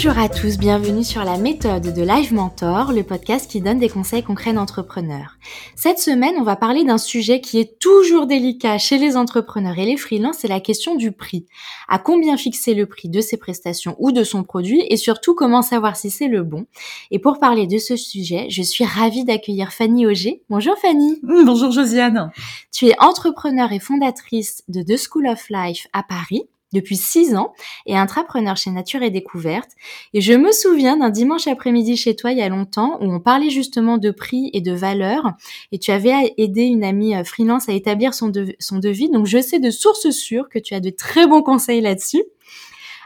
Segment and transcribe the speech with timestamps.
[0.00, 3.88] Bonjour à tous, bienvenue sur la méthode de Live Mentor, le podcast qui donne des
[3.88, 5.38] conseils concrets d'entrepreneurs.
[5.74, 9.86] Cette semaine, on va parler d'un sujet qui est toujours délicat chez les entrepreneurs et
[9.86, 11.46] les freelances, c'est la question du prix.
[11.88, 15.62] À combien fixer le prix de ses prestations ou de son produit et surtout comment
[15.62, 16.66] savoir si c'est le bon.
[17.10, 20.44] Et pour parler de ce sujet, je suis ravie d'accueillir Fanny Auger.
[20.48, 21.18] Bonjour Fanny.
[21.24, 22.30] Bonjour Josiane.
[22.72, 27.52] Tu es entrepreneur et fondatrice de The School of Life à Paris depuis six ans
[27.86, 29.70] et intrapreneur chez Nature et Découverte.
[30.14, 33.20] Et je me souviens d'un dimanche après-midi chez toi il y a longtemps où on
[33.20, 35.32] parlait justement de prix et de valeur
[35.72, 39.10] et tu avais aidé une amie euh, freelance à établir son, son devis.
[39.10, 42.22] Donc je sais de sources sûres que tu as de très bons conseils là-dessus.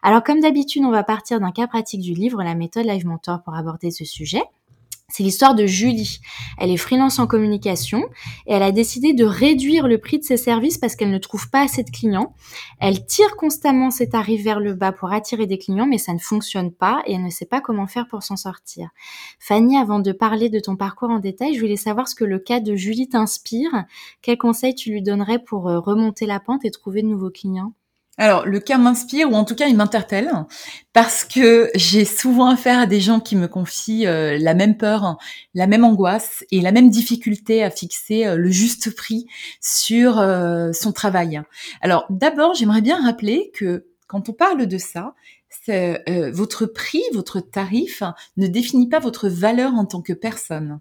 [0.02, 3.42] Alors comme d'habitude, on va partir d'un cas pratique du livre La méthode Live Mentor
[3.45, 4.42] pour aborder ce sujet.
[5.12, 6.21] C'est l'histoire de Julie.
[6.57, 8.02] Elle est freelance en communication
[8.47, 11.51] et elle a décidé de réduire le prix de ses services parce qu'elle ne trouve
[11.51, 12.33] pas assez de clients.
[12.80, 16.19] Elle tire constamment ses tarifs vers le bas pour attirer des clients, mais ça ne
[16.19, 18.88] fonctionne pas et elle ne sait pas comment faire pour s'en sortir.
[19.38, 22.38] Fanny, avant de parler de ton parcours en détail, je voulais savoir ce que le
[22.38, 23.85] cas de Julie t'inspire.
[24.23, 27.74] Quels conseils tu lui donnerais pour euh, remonter la pente et trouver de nouveaux clients?
[28.23, 30.30] Alors, le cas m'inspire, ou en tout cas, il m'interpelle,
[30.92, 35.18] parce que j'ai souvent affaire à des gens qui me confient euh, la même peur,
[35.54, 39.26] la même angoisse et la même difficulté à fixer euh, le juste prix
[39.60, 41.42] sur euh, son travail.
[41.80, 45.14] Alors, d'abord, j'aimerais bien rappeler que quand on parle de ça,
[45.66, 48.04] votre prix, votre tarif
[48.36, 50.79] ne définit pas votre valeur en tant que personne.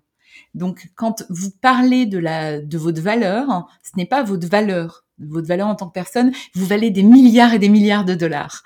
[0.53, 5.47] Donc, quand vous parlez de, la, de votre valeur, ce n'est pas votre valeur votre
[5.47, 8.64] valeur en tant que personne, vous valez des milliards et des milliards de dollars.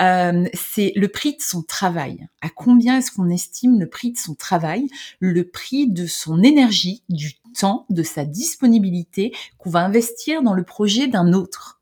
[0.00, 2.26] Euh, c'est le prix de son travail.
[2.40, 4.88] À combien est-ce qu'on estime le prix de son travail,
[5.20, 10.64] le prix de son énergie, du temps, de sa disponibilité qu'on va investir dans le
[10.64, 11.80] projet d'un autre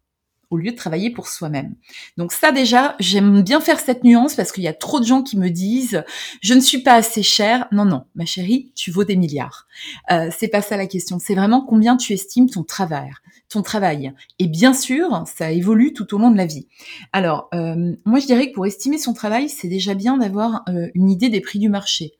[0.52, 1.74] au lieu de travailler pour soi-même.
[2.18, 5.22] Donc ça déjà, j'aime bien faire cette nuance parce qu'il y a trop de gens
[5.22, 6.04] qui me disent
[6.42, 7.66] je ne suis pas assez cher.
[7.72, 9.66] Non non, ma chérie, tu vaux des milliards.
[10.10, 11.18] Euh, c'est pas ça la question.
[11.18, 13.10] C'est vraiment combien tu estimes ton travail,
[13.48, 14.12] ton travail.
[14.38, 16.68] Et bien sûr, ça évolue tout au long de la vie.
[17.12, 20.88] Alors euh, moi je dirais que pour estimer son travail, c'est déjà bien d'avoir euh,
[20.94, 22.12] une idée des prix du marché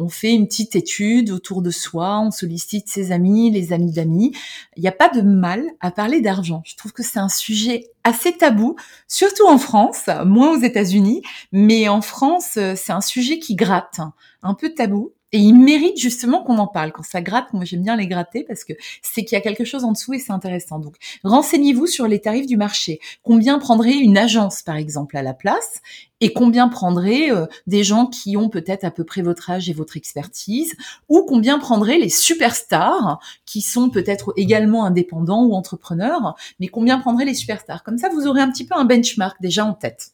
[0.00, 4.34] on fait une petite étude autour de soi, on sollicite ses amis, les amis d'amis.
[4.76, 6.62] Il n'y a pas de mal à parler d'argent.
[6.64, 11.22] Je trouve que c'est un sujet assez tabou, surtout en France, moins aux États-Unis,
[11.52, 14.00] mais en France, c'est un sujet qui gratte,
[14.42, 15.12] un peu tabou.
[15.32, 16.92] Et il mérite justement qu'on en parle.
[16.92, 19.64] Quand ça gratte, moi j'aime bien les gratter parce que c'est qu'il y a quelque
[19.64, 20.78] chose en dessous et c'est intéressant.
[20.78, 23.00] Donc renseignez-vous sur les tarifs du marché.
[23.22, 25.80] Combien prendrait une agence par exemple à la place
[26.20, 29.72] et combien prendrait euh, des gens qui ont peut-être à peu près votre âge et
[29.72, 30.74] votre expertise
[31.08, 37.24] ou combien prendraient les superstars qui sont peut-être également indépendants ou entrepreneurs, mais combien prendraient
[37.24, 37.82] les superstars?
[37.82, 40.12] Comme ça, vous aurez un petit peu un benchmark déjà en tête.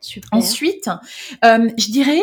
[0.00, 0.28] Super.
[0.32, 0.88] Ensuite,
[1.44, 2.22] euh, je dirais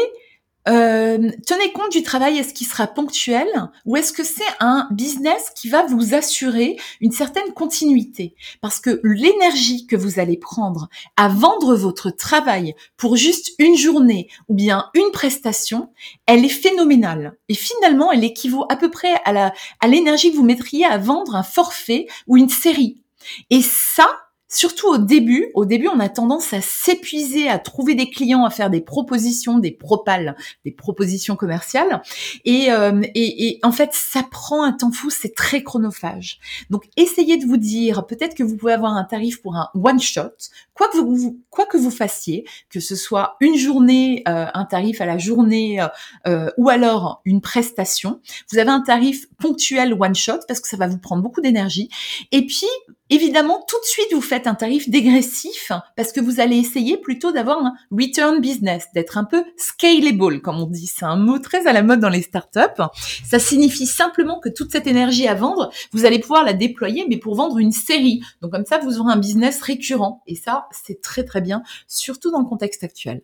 [0.67, 3.47] euh, tenez compte du travail, est-ce qu'il sera ponctuel
[3.85, 8.35] ou est-ce que c'est un business qui va vous assurer une certaine continuité?
[8.61, 10.87] Parce que l'énergie que vous allez prendre
[11.17, 15.89] à vendre votre travail pour juste une journée ou bien une prestation,
[16.25, 17.37] elle est phénoménale.
[17.49, 20.97] Et finalement, elle équivaut à peu près à la à l'énergie que vous mettriez à
[20.97, 23.01] vendre un forfait ou une série.
[23.49, 24.07] Et ça,
[24.53, 28.51] Surtout au début, au début, on a tendance à s'épuiser, à trouver des clients, à
[28.51, 32.03] faire des propositions, des propales, des propositions commerciales.
[32.45, 36.39] Et, euh, et, en fait, ça prend un temps fou, c'est très chronophage.
[36.69, 39.99] Donc, essayez de vous dire, peut-être que vous pouvez avoir un tarif pour un one
[39.99, 40.29] shot,
[40.75, 45.01] quoi que vous, quoi que vous fassiez, que ce soit une journée, euh, un tarif
[45.01, 45.83] à la journée,
[46.27, 48.21] euh, ou alors une prestation.
[48.51, 51.89] Vous avez un tarif ponctuel one shot parce que ça va vous prendre beaucoup d'énergie.
[52.31, 52.67] Et puis,
[53.13, 57.31] Évidemment, tout de suite, vous faites un tarif dégressif parce que vous allez essayer plutôt
[57.31, 60.87] d'avoir un return business, d'être un peu scalable, comme on dit.
[60.87, 62.81] C'est un mot très à la mode dans les startups.
[63.23, 67.17] Ça signifie simplement que toute cette énergie à vendre, vous allez pouvoir la déployer, mais
[67.17, 68.23] pour vendre une série.
[68.41, 70.23] Donc comme ça, vous aurez un business récurrent.
[70.25, 73.21] Et ça, c'est très très bien, surtout dans le contexte actuel.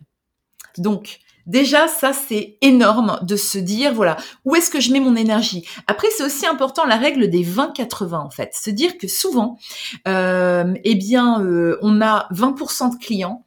[0.78, 1.18] Donc,
[1.50, 5.66] Déjà, ça, c'est énorme de se dire, voilà, où est-ce que je mets mon énergie?
[5.88, 8.54] Après, c'est aussi important la règle des 20-80, en fait.
[8.54, 9.58] Se dire que souvent,
[10.06, 13.44] euh, eh bien, euh, on a 20% de clients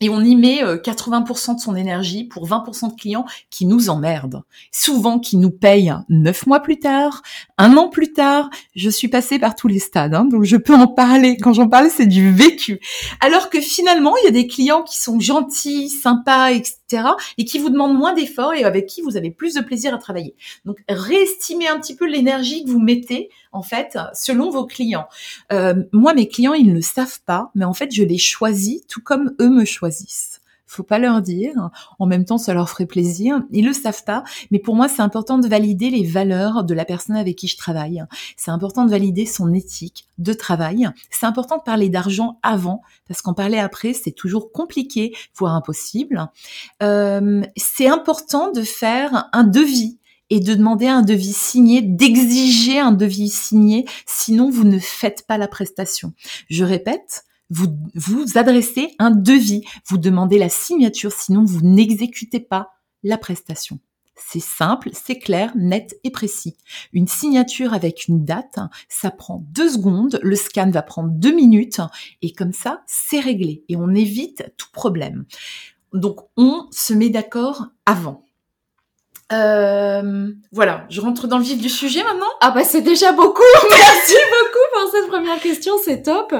[0.00, 3.90] et on y met 80% euh, de son énergie pour 20% de clients qui nous
[3.90, 4.42] emmerdent.
[4.70, 7.22] Souvent qui nous payent neuf mois plus tard,
[7.56, 8.48] un an plus tard.
[8.76, 11.36] Je suis passée par tous les stades, hein, donc je peux en parler.
[11.36, 12.80] Quand j'en parle, c'est du vécu.
[13.20, 16.87] Alors que finalement, il y a des clients qui sont gentils, sympas, etc
[17.36, 19.98] et qui vous demandent moins d'efforts et avec qui vous avez plus de plaisir à
[19.98, 20.34] travailler.
[20.64, 25.08] Donc, réestimez un petit peu l'énergie que vous mettez, en fait, selon vos clients.
[25.52, 28.86] Euh, moi, mes clients, ils ne le savent pas, mais en fait, je les choisis
[28.86, 30.37] tout comme eux me choisissent.
[30.68, 31.70] Faut pas leur dire.
[31.98, 33.42] En même temps, ça leur ferait plaisir.
[33.50, 36.84] Ils le savent pas, mais pour moi, c'est important de valider les valeurs de la
[36.84, 38.04] personne avec qui je travaille.
[38.36, 40.88] C'est important de valider son éthique de travail.
[41.10, 46.28] C'est important de parler d'argent avant, parce qu'en parler après, c'est toujours compliqué, voire impossible.
[46.82, 49.98] Euh, c'est important de faire un devis
[50.30, 55.38] et de demander un devis signé, d'exiger un devis signé, sinon vous ne faites pas
[55.38, 56.12] la prestation.
[56.50, 62.70] Je répète, vous vous adressez un devis, vous demandez la signature, sinon vous n'exécutez pas
[63.02, 63.78] la prestation.
[64.16, 66.56] C'est simple, c'est clair, net et précis.
[66.92, 68.58] Une signature avec une date,
[68.88, 71.80] ça prend deux secondes, le scan va prendre deux minutes,
[72.20, 75.24] et comme ça, c'est réglé, et on évite tout problème.
[75.92, 78.24] Donc, on se met d'accord avant.
[79.32, 82.26] Euh, voilà, je rentre dans le vif du sujet maintenant.
[82.40, 83.42] Ah bah c'est déjà beaucoup.
[83.70, 86.34] Merci beaucoup pour cette première question, c'est top.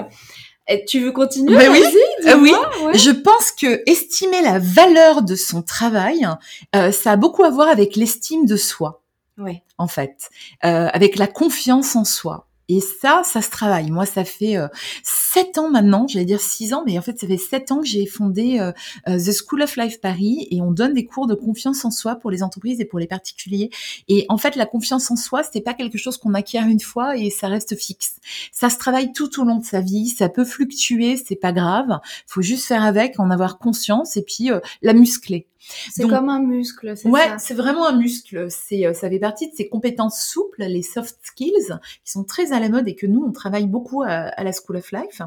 [0.69, 1.57] Et tu veux continuer?
[1.57, 1.83] Bah oui,
[2.27, 2.53] euh, oui.
[2.95, 6.27] Je pense que estimer la valeur de son travail,
[6.77, 9.01] euh, ça a beaucoup à voir avec l'estime de soi.
[9.39, 9.63] Ouais.
[9.79, 10.29] En fait,
[10.65, 12.48] euh, avec la confiance en soi.
[12.69, 13.91] Et ça, ça se travaille.
[13.91, 14.69] Moi, ça fait euh,
[15.03, 17.87] sept ans maintenant, j'allais dire six ans, mais en fait, ça fait sept ans que
[17.87, 18.73] j'ai fondé euh,
[19.09, 22.17] euh, The School of Life Paris et on donne des cours de confiance en soi
[22.17, 23.71] pour les entreprises et pour les particuliers.
[24.09, 27.17] Et en fait, la confiance en soi, c'est pas quelque chose qu'on acquiert une fois
[27.17, 28.17] et ça reste fixe.
[28.53, 30.09] Ça se travaille tout au long de sa vie.
[30.09, 32.01] Ça peut fluctuer, c'est pas grave.
[32.27, 34.51] Faut juste faire avec, en avoir conscience et puis
[34.83, 35.47] la muscler.
[35.59, 38.47] C'est comme un muscle, c'est ouais, c'est vraiment un muscle.
[38.51, 42.53] C'est, euh, ça fait partie de ces compétences souples, les soft skills, qui sont très
[42.53, 45.21] à la mode et que nous, on travaille beaucoup à, la School of Life.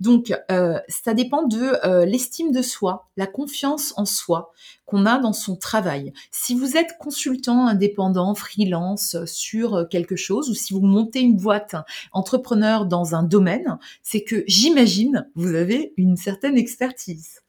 [0.00, 4.52] Donc, euh, ça dépend de euh, l'estime de soi, la confiance en soi
[4.86, 6.12] qu'on a dans son travail.
[6.30, 11.74] Si vous êtes consultant indépendant, freelance sur quelque chose, ou si vous montez une boîte
[12.12, 17.41] entrepreneur dans un domaine, c'est que j'imagine vous avez une certaine expertise.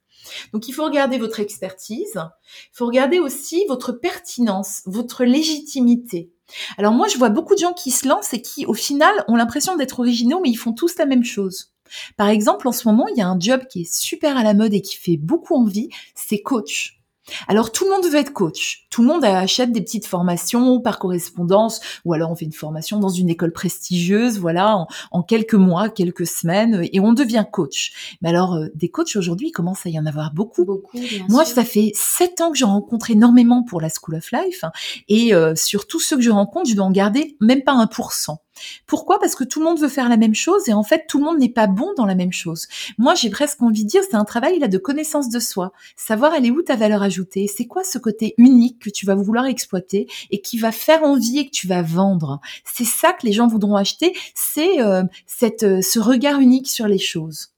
[0.54, 6.32] Donc il faut regarder votre expertise, il faut regarder aussi votre pertinence, votre légitimité.
[6.78, 9.36] Alors moi je vois beaucoup de gens qui se lancent et qui au final ont
[9.36, 11.74] l'impression d'être originaux mais ils font tous la même chose.
[12.18, 14.54] Par exemple en ce moment il y a un job qui est super à la
[14.54, 17.03] mode et qui fait beaucoup envie, c'est coach.
[17.48, 18.86] Alors tout le monde veut être coach.
[18.90, 23.00] Tout le monde achète des petites formations par correspondance, ou alors on fait une formation
[23.00, 28.18] dans une école prestigieuse, voilà, en, quelques mois, quelques semaines, et on devient coach.
[28.22, 30.66] Mais alors euh, des coachs aujourd'hui, il commence à y en avoir beaucoup.
[30.66, 31.00] Beaucoup.
[31.30, 34.64] Moi, ça fait sept ans que j'en rencontre énormément pour la School of Life,
[35.08, 37.88] et euh, sur tous ceux que je rencontre, je dois en garder même pas un
[37.88, 38.43] pour cent.
[38.88, 39.20] Pourquoi?
[39.20, 41.26] Parce que tout le monde veut faire la même chose et en fait tout le
[41.26, 42.68] monde n'est pas bon dans la même chose.
[42.98, 46.34] Moi j'ai presque envie de dire c'est un travail là de connaissance de soi, savoir
[46.34, 49.46] elle est où ta valeur ajoutée, c'est quoi ce côté unique que tu vas vouloir
[49.46, 52.40] exploiter et qui va faire envie et que tu vas vendre?
[52.66, 56.88] C'est ça que les gens voudront acheter, c'est euh, cette euh, ce regard unique sur
[56.88, 57.54] les choses.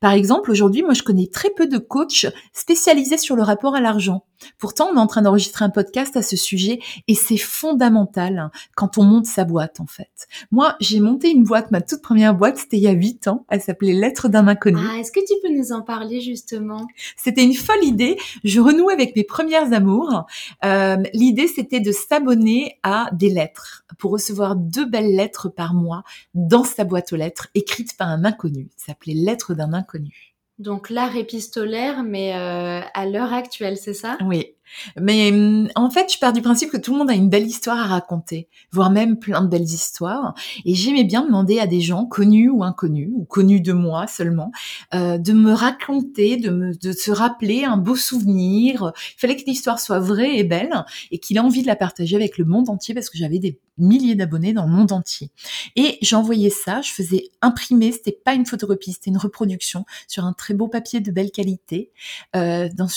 [0.00, 3.80] Par exemple, aujourd'hui, moi, je connais très peu de coachs spécialisés sur le rapport à
[3.80, 4.24] l'argent.
[4.58, 8.50] Pourtant, on est en train d'enregistrer un podcast à ce sujet et c'est fondamental hein,
[8.74, 10.28] quand on monte sa boîte, en fait.
[10.50, 13.44] Moi, j'ai monté une boîte, ma toute première boîte, c'était il y a huit ans.
[13.48, 14.80] Elle s'appelait Lettres d'un inconnu.
[14.90, 16.86] Ah, est-ce que tu peux nous en parler, justement?
[17.16, 18.16] C'était une folle idée.
[18.44, 20.26] Je renoue avec mes premières amours.
[20.64, 26.04] Euh, l'idée, c'était de s'abonner à des lettres pour recevoir deux belles lettres par mois
[26.34, 28.70] dans sa boîte aux lettres écrites par un inconnu.
[28.76, 30.37] Ça s'appelait Lettres d'un inconnu.
[30.58, 34.18] Donc l'art épistolaire, mais euh, à l'heure actuelle, c'est ça?
[34.24, 34.54] Oui.
[35.00, 37.46] Mais hum, en fait, je pars du principe que tout le monde a une belle
[37.46, 40.34] histoire à raconter, voire même plein de belles histoires.
[40.64, 44.50] Et j'aimais bien demander à des gens connus ou inconnus, ou connus de moi seulement,
[44.94, 48.92] euh, de me raconter, de, se rappeler un beau souvenir.
[49.16, 52.16] Il fallait que l'histoire soit vraie et belle, et qu'il ait envie de la partager
[52.16, 55.30] avec le monde entier, parce que j'avais des milliers d'abonnés dans le monde entier.
[55.76, 60.32] Et j'envoyais ça, je faisais imprimer, c'était pas une photocopie, c'était une reproduction sur un
[60.32, 61.90] très beau papier de belle qualité,
[62.36, 62.88] euh, dans,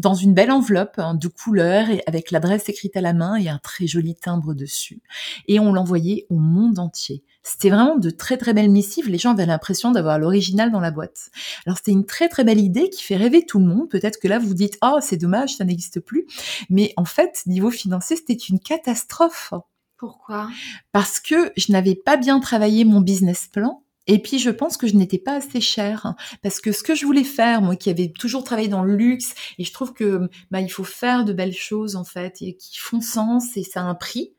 [0.00, 3.48] dans une belle enveloppe hein, de couleur et avec l'adresse écrite à la main et
[3.48, 5.02] un très joli timbre dessus.
[5.48, 7.24] Et on l'envoyait au monde entier.
[7.42, 9.08] C'était vraiment de très très belles missives.
[9.08, 11.30] Les gens avaient l'impression d'avoir l'original dans la boîte.
[11.66, 13.90] Alors c'était une très très belle idée qui fait rêver tout le monde.
[13.90, 16.26] Peut-être que là vous dites oh c'est dommage ça n'existe plus.
[16.70, 19.52] Mais en fait niveau financier c'était une catastrophe.
[19.98, 20.48] Pourquoi?
[20.92, 23.83] Parce que je n'avais pas bien travaillé mon business plan.
[24.06, 27.06] Et puis je pense que je n'étais pas assez chère parce que ce que je
[27.06, 30.60] voulais faire, moi qui avais toujours travaillé dans le luxe, et je trouve que bah,
[30.60, 33.84] il faut faire de belles choses en fait et qui font sens et ça a
[33.84, 34.34] un prix.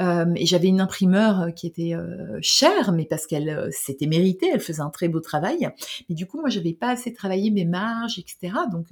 [0.00, 4.50] Euh, et j'avais une imprimeur qui était euh, chère, mais parce qu'elle euh, s'était méritée,
[4.52, 5.68] elle faisait un très beau travail.
[6.08, 8.54] Mais du coup, moi, j'avais pas assez travaillé mes marges, etc.
[8.70, 8.86] Donc,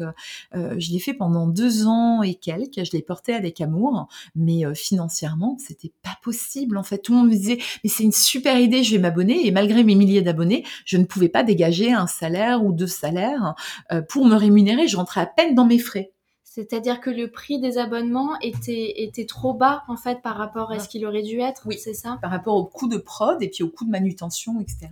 [0.52, 2.84] je l'ai fait pendant deux ans et quelques.
[2.84, 6.76] Je l'ai porté avec amour, mais financièrement, c'était pas possible.
[6.76, 9.46] En fait, tout le monde me disait, mais c'est une super idée, je vais m'abonner.
[9.46, 13.54] Et malgré mes milliers d'abonnés, je ne pouvais pas dégager un salaire ou deux salaires
[14.08, 14.88] pour me rémunérer.
[14.88, 16.12] Je rentrais à peine dans mes frais.
[16.54, 20.80] C'est-à-dire que le prix des abonnements était, était trop bas, en fait, par rapport à
[20.80, 22.18] ce qu'il aurait dû être, oui, c'est ça?
[22.20, 24.88] Par rapport au coût de prod et puis au coût de manutention, etc.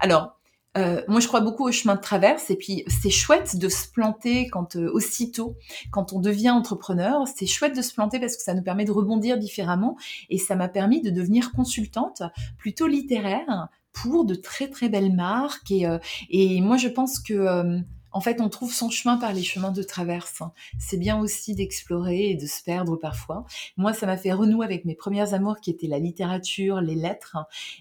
[0.00, 0.38] Alors,
[0.76, 3.88] euh, moi, je crois beaucoup au chemin de traverse et puis c'est chouette de se
[3.88, 5.56] planter quand euh, aussitôt,
[5.92, 8.92] quand on devient entrepreneur, c'est chouette de se planter parce que ça nous permet de
[8.92, 9.96] rebondir différemment
[10.28, 12.22] et ça m'a permis de devenir consultante
[12.58, 15.98] plutôt littéraire pour de très très belles marques et, euh,
[16.28, 17.80] et moi je pense que
[18.18, 20.42] en fait, on trouve son chemin par les chemins de traverse.
[20.80, 23.44] C'est bien aussi d'explorer et de se perdre parfois.
[23.76, 27.36] Moi, ça m'a fait renouer avec mes premières amours qui étaient la littérature, les lettres.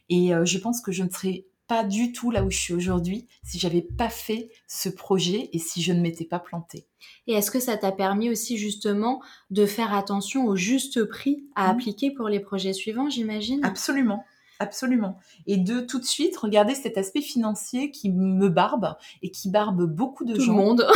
[0.10, 2.76] Et euh, je pense que je ne serais pas du tout là où je suis
[2.76, 6.86] aujourd'hui si j'avais pas fait ce projet et si je ne m'étais pas plantée.
[7.26, 11.66] Et est-ce que ça t'a permis aussi justement de faire attention au juste prix à
[11.66, 11.72] mmh.
[11.72, 13.66] appliquer pour les projets suivants, j'imagine?
[13.66, 14.24] Absolument.
[14.60, 15.20] Absolument.
[15.46, 19.84] Et de tout de suite regarder cet aspect financier qui me barbe et qui barbe
[19.86, 20.54] beaucoup de tout gens.
[20.54, 20.88] Le monde.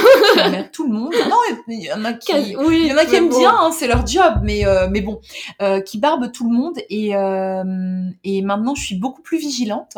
[0.73, 1.13] tout le monde.
[1.29, 1.37] Non,
[1.67, 4.05] il y en a qui, il y en a qui aiment bien, hein, c'est leur
[4.07, 5.21] job, mais euh, mais bon,
[5.61, 6.79] euh, qui barbe tout le monde.
[6.89, 9.97] Et euh, et maintenant, je suis beaucoup plus vigilante.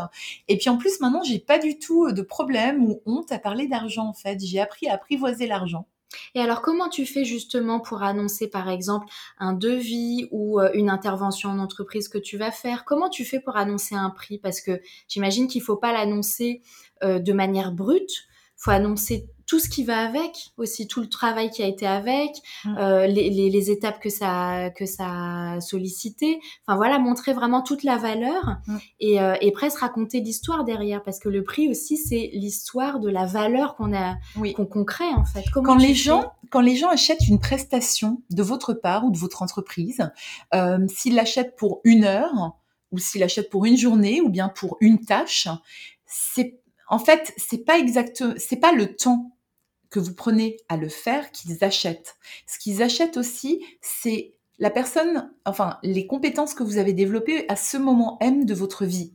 [0.50, 3.68] Et puis en plus, maintenant, j'ai pas du tout de problème ou honte à parler
[3.68, 4.08] d'argent.
[4.08, 5.88] En fait, j'ai appris à apprivoiser l'argent.
[6.36, 9.08] Et alors, comment tu fais justement pour annoncer, par exemple,
[9.40, 12.86] un devis ou euh, une intervention en entreprise que tu vas faire?
[12.86, 14.38] Comment tu fais pour annoncer un prix?
[14.38, 16.62] Parce que j'imagine qu'il ne faut pas l'annoncer
[17.04, 18.12] euh, de manière brute.
[18.58, 21.86] Il faut annoncer tout ce qui va avec aussi tout le travail qui a été
[21.86, 22.32] avec
[22.66, 22.76] mm.
[22.80, 27.62] euh, les, les, les, étapes que ça que ça a sollicité enfin voilà montrer vraiment
[27.62, 28.78] toute la valeur mm.
[29.00, 33.12] et, euh, et presque raconter l'histoire derrière parce que le prix aussi c'est l'histoire de
[33.12, 34.56] la valeur qu'on a oui.
[34.56, 38.74] qu'on crée en fait quand les gens quand les gens achètent une prestation de votre
[38.74, 40.10] part ou de votre entreprise
[40.56, 42.58] euh, s'ils l'achètent pour une heure
[42.92, 45.48] ou s'ils l'achètent pour une journée ou bien pour une tâche
[46.08, 46.58] c'est
[46.94, 49.33] en fait, c'est pas exact, c'est pas le temps
[49.94, 52.16] que vous prenez à le faire qu'ils achètent.
[52.48, 57.56] Ce qu'ils achètent aussi, c'est la personne, enfin, les compétences que vous avez développées à
[57.56, 59.14] ce moment M de votre vie.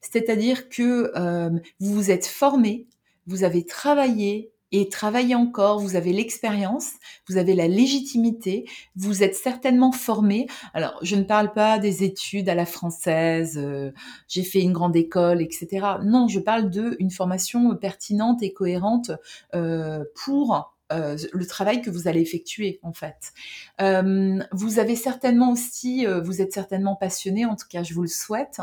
[0.00, 2.86] C'est-à-dire que euh, vous vous êtes formé,
[3.26, 6.92] vous avez travaillé, et travaillez encore, vous avez l'expérience,
[7.28, 10.46] vous avez la légitimité, vous êtes certainement formé.
[10.74, 13.92] Alors, je ne parle pas des études à la française, euh,
[14.28, 15.86] j'ai fait une grande école, etc.
[16.04, 19.10] Non, je parle de une formation pertinente et cohérente
[19.54, 23.32] euh, pour euh, le travail que vous allez effectuer en fait.
[23.80, 28.02] Euh, vous avez certainement aussi, euh, vous êtes certainement passionné, en tout cas je vous
[28.02, 28.60] le souhaite.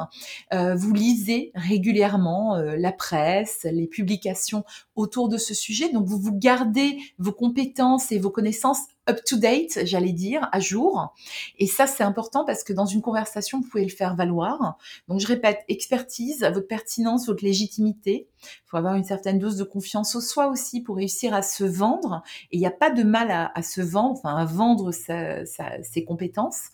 [0.51, 4.63] vous lisez régulièrement la presse, les publications
[4.96, 8.79] autour de ce sujet, donc vous vous gardez vos compétences et vos connaissances
[9.10, 11.14] up to date, j'allais dire, à jour.
[11.60, 14.78] Et ça, c'est important parce que dans une conversation, vous pouvez le faire valoir.
[15.08, 18.28] Donc, je répète, expertise, votre pertinence, votre légitimité.
[18.44, 21.64] Il faut avoir une certaine dose de confiance au soi aussi pour réussir à se
[21.64, 22.22] vendre.
[22.52, 26.66] Et il n'y a pas de mal à, se vendre, enfin, à vendre ses compétences.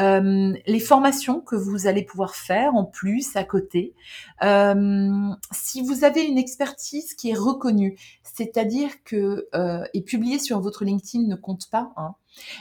[0.00, 3.94] Euh, les formations que vous allez pouvoir faire en plus, à côté.
[4.42, 10.60] Euh, si vous avez une expertise qui est reconnue, c'est-à-dire que euh, et publier sur
[10.60, 12.14] votre LinkedIn ne compte pas Hein.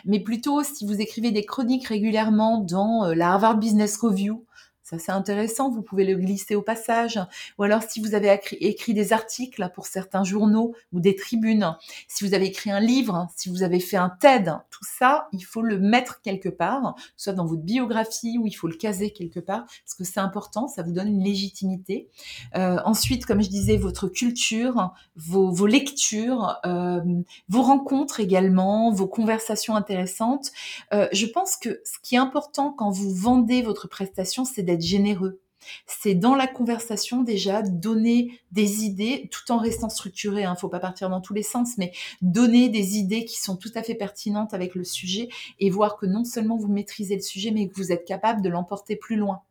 [0.05, 4.45] Mais plutôt, si vous écrivez des chroniques régulièrement dans euh, la Harvard Business Review,
[4.89, 7.19] ça, c'est intéressant, vous pouvez le glisser au passage.
[7.59, 11.75] Ou alors, si vous avez écrit des articles pour certains journaux ou des tribunes,
[12.07, 15.41] si vous avez écrit un livre, si vous avez fait un TED, tout ça, il
[15.41, 19.39] faut le mettre quelque part, soit dans votre biographie ou il faut le caser quelque
[19.39, 22.07] part, parce que c'est important, ça vous donne une légitimité.
[22.55, 26.99] Euh, ensuite, comme je disais, votre culture, vos, lectures, euh,
[27.47, 30.49] vos rencontres également, vos conversations intéressantes.
[30.93, 34.78] Euh, je pense que ce qui est important quand vous vendez votre prestation, c'est d'être
[34.81, 35.41] généreux.
[35.85, 40.43] C'est dans la conversation déjà donner des idées tout en restant structuré.
[40.45, 43.71] Hein, faut pas partir dans tous les sens, mais donner des idées qui sont tout
[43.75, 47.51] à fait pertinentes avec le sujet et voir que non seulement vous maîtrisez le sujet,
[47.51, 49.41] mais que vous êtes capable de l'emporter plus loin.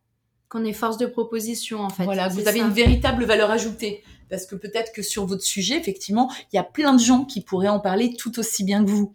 [0.48, 2.04] Qu'on est force de proposition en fait.
[2.04, 6.30] Voilà, vous avez une véritable valeur ajoutée parce que peut-être que sur votre sujet, effectivement,
[6.52, 9.14] il y a plein de gens qui pourraient en parler tout aussi bien que vous.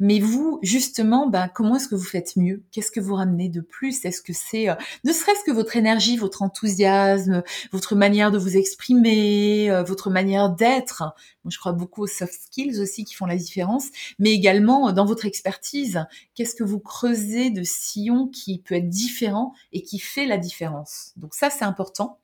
[0.00, 2.62] Mais vous, justement, ben, comment est-ce que vous faites mieux?
[2.70, 4.04] Qu'est-ce que vous ramenez de plus?
[4.04, 7.42] Est-ce que c'est euh, ne serait-ce que votre énergie, votre enthousiasme,
[7.72, 11.02] votre manière de vous exprimer, euh, votre manière d'être?
[11.44, 13.86] Moi, je crois beaucoup aux soft skills aussi qui font la différence,
[14.18, 16.04] mais également euh, dans votre expertise.
[16.34, 21.12] Qu'est-ce que vous creusez de sillon qui peut être différent et qui fait la différence?
[21.16, 22.18] Donc ça, c'est important.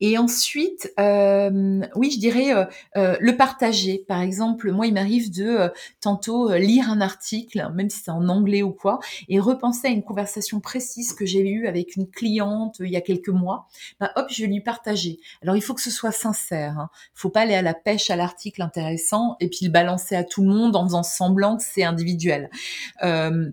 [0.00, 2.64] Et ensuite, euh, oui, je dirais euh,
[2.96, 4.04] euh, le partager.
[4.06, 8.62] Par exemple, moi, il m'arrive de tantôt lire un article, même si c'est en anglais
[8.62, 8.98] ou quoi,
[9.28, 13.00] et repenser à une conversation précise que j'ai eue avec une cliente il y a
[13.00, 13.68] quelques mois.
[13.98, 15.18] Bah, hop, je vais lui partager.
[15.42, 16.78] Alors, il faut que ce soit sincère.
[16.78, 16.90] Hein.
[17.14, 20.42] Faut pas aller à la pêche à l'article intéressant et puis le balancer à tout
[20.42, 22.50] le monde en faisant semblant que c'est individuel.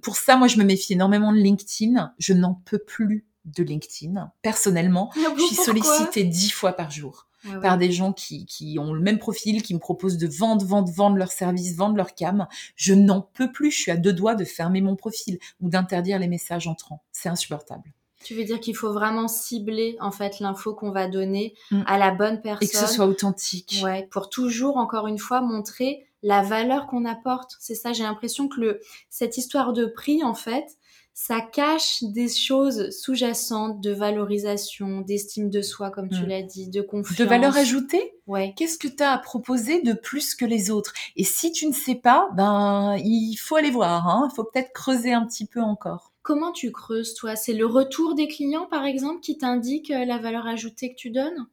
[0.01, 2.13] pour ça, moi, je me méfie énormément de LinkedIn.
[2.17, 4.31] Je n'en peux plus de LinkedIn.
[4.41, 8.77] Personnellement, ah je suis sollicitée dix fois par jour ah par des gens qui, qui
[8.79, 12.15] ont le même profil, qui me proposent de vendre, vendre, vendre leurs services, vendre leur
[12.15, 12.47] cam.
[12.75, 13.71] Je n'en peux plus.
[13.71, 17.03] Je suis à deux doigts de fermer mon profil ou d'interdire les messages entrants.
[17.11, 17.93] C'est insupportable.
[18.23, 21.83] Tu veux dire qu'il faut vraiment cibler en fait l'info qu'on va donner mm.
[21.85, 23.79] à la bonne personne et que ce soit authentique.
[23.83, 27.55] Ouais, pour toujours encore une fois montrer la valeur qu'on apporte.
[27.59, 30.76] C'est ça, j'ai l'impression que le cette histoire de prix en fait,
[31.19, 36.27] ça cache des choses sous-jacentes de valorisation, d'estime de soi, comme tu mm.
[36.27, 37.17] l'as dit, de confiance.
[37.17, 38.53] De valeur ajoutée Ouais.
[38.55, 40.93] Qu'est-ce que tu as à proposer de plus que les autres?
[41.15, 44.07] Et si tu ne sais pas, ben il faut aller voir.
[44.07, 44.29] Hein.
[44.31, 46.13] Il faut peut-être creuser un petit peu encore.
[46.21, 47.35] Comment tu creuses, toi?
[47.35, 51.09] C'est le retour des clients, par exemple, qui t'indique euh, la valeur ajoutée que tu
[51.09, 51.47] donnes?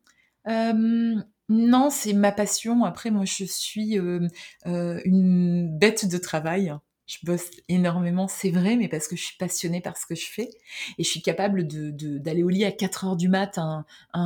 [0.46, 1.14] Euh,
[1.48, 2.84] non, c'est ma passion.
[2.84, 4.28] Après, moi, je suis euh,
[4.66, 6.74] une bête de travail
[7.06, 10.26] je bosse énormément, c'est vrai, mais parce que je suis passionnée par ce que je
[10.26, 10.48] fais.
[10.98, 13.84] Et je suis capable de, d'aller au lit à 4 heures du mat un,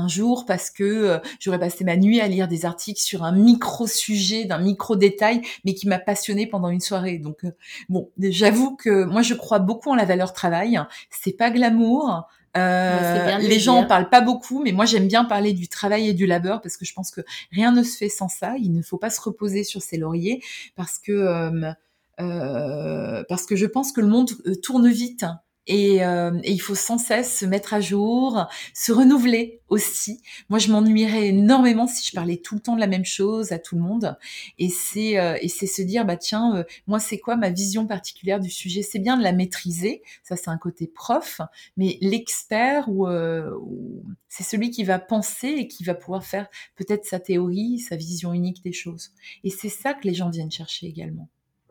[0.08, 4.44] jour parce que euh, j'aurais passé ma nuit à lire des articles sur un micro-sujet,
[4.44, 7.18] d'un micro-détail, mais qui m'a passionnée pendant une soirée.
[7.18, 7.50] Donc, euh,
[7.88, 10.80] bon, j'avoue que moi, je crois beaucoup en la valeur travail.
[11.10, 12.28] C'est pas glamour.
[12.56, 16.14] Euh, les gens en parlent pas beaucoup, mais moi j'aime bien parler du travail et
[16.14, 17.20] du labeur parce que je pense que
[17.52, 18.54] rien ne se fait sans ça.
[18.58, 20.42] Il ne faut pas se reposer sur ses lauriers
[20.74, 21.72] parce que euh,
[22.18, 25.24] parce que je pense que le monde euh, tourne vite
[25.68, 30.22] et, euh, et, il faut sans cesse se mettre à jour, se renouveler aussi.
[30.48, 33.58] Moi, je m'ennuierais énormément si je parlais tout le temps de la même chose à
[33.58, 34.16] tout le monde.
[34.58, 37.86] Et c'est euh, et c'est se dire bah tiens, euh, moi c'est quoi ma vision
[37.86, 38.80] particulière du sujet?
[38.80, 41.42] C'est bien de la maîtriser, ça c'est un côté prof,
[41.76, 47.04] mais l'expert ou, ou c'est celui qui va penser et qui va pouvoir faire peut-être
[47.04, 49.10] sa théorie, sa vision unique des choses.
[49.44, 51.28] Et c'est ça que les gens viennent chercher également.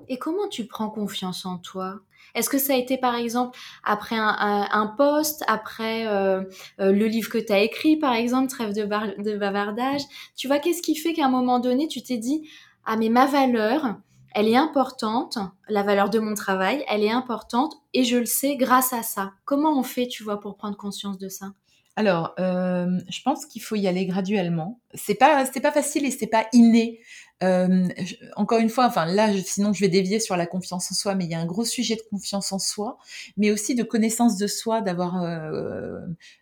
[0.07, 1.99] Et comment tu prends confiance en toi?
[2.35, 6.41] Est-ce que ça a été par exemple après un, un, post, après euh,
[6.79, 8.83] euh, le livre que tu as écrit par exemple, Trêve de,
[9.23, 10.01] de bavardage?
[10.35, 12.47] Tu vois, qu'est-ce qui fait qu'à un moment donné, tu t'es dit,
[12.85, 13.97] ah mais ma valeur,
[14.35, 18.55] elle est importante, la valeur de mon travail, elle est importante et je le sais
[18.55, 19.31] grâce à ça.
[19.45, 21.47] Comment on fait, tu vois, pour prendre conscience de ça?
[21.95, 24.79] Alors, euh, je pense qu'il faut y aller graduellement.
[24.93, 26.99] C'est pas, c'est pas facile et c'est pas inné.
[27.43, 27.87] Euh,
[28.35, 31.25] encore une fois, enfin là, sinon je vais dévier sur la confiance en soi, mais
[31.25, 32.97] il y a un gros sujet de confiance en soi,
[33.37, 35.99] mais aussi de connaissance de soi, d'avoir euh,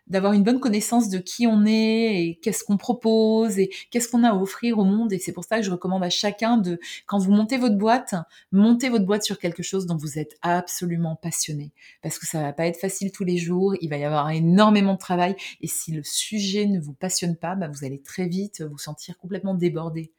[0.08, 4.24] d'avoir une bonne connaissance de qui on est et qu'est-ce qu'on propose et qu'est-ce qu'on
[4.24, 5.12] a à offrir au monde.
[5.12, 8.16] Et c'est pour ça que je recommande à chacun de, quand vous montez votre boîte,
[8.52, 12.54] montez votre boîte sur quelque chose dont vous êtes absolument passionné, parce que ça va
[12.54, 13.76] pas être facile tous les jours.
[13.82, 17.56] Il va y avoir énormément de travail, et si le sujet ne vous passionne pas,
[17.56, 20.12] bah, vous allez très vite vous sentir complètement débordé.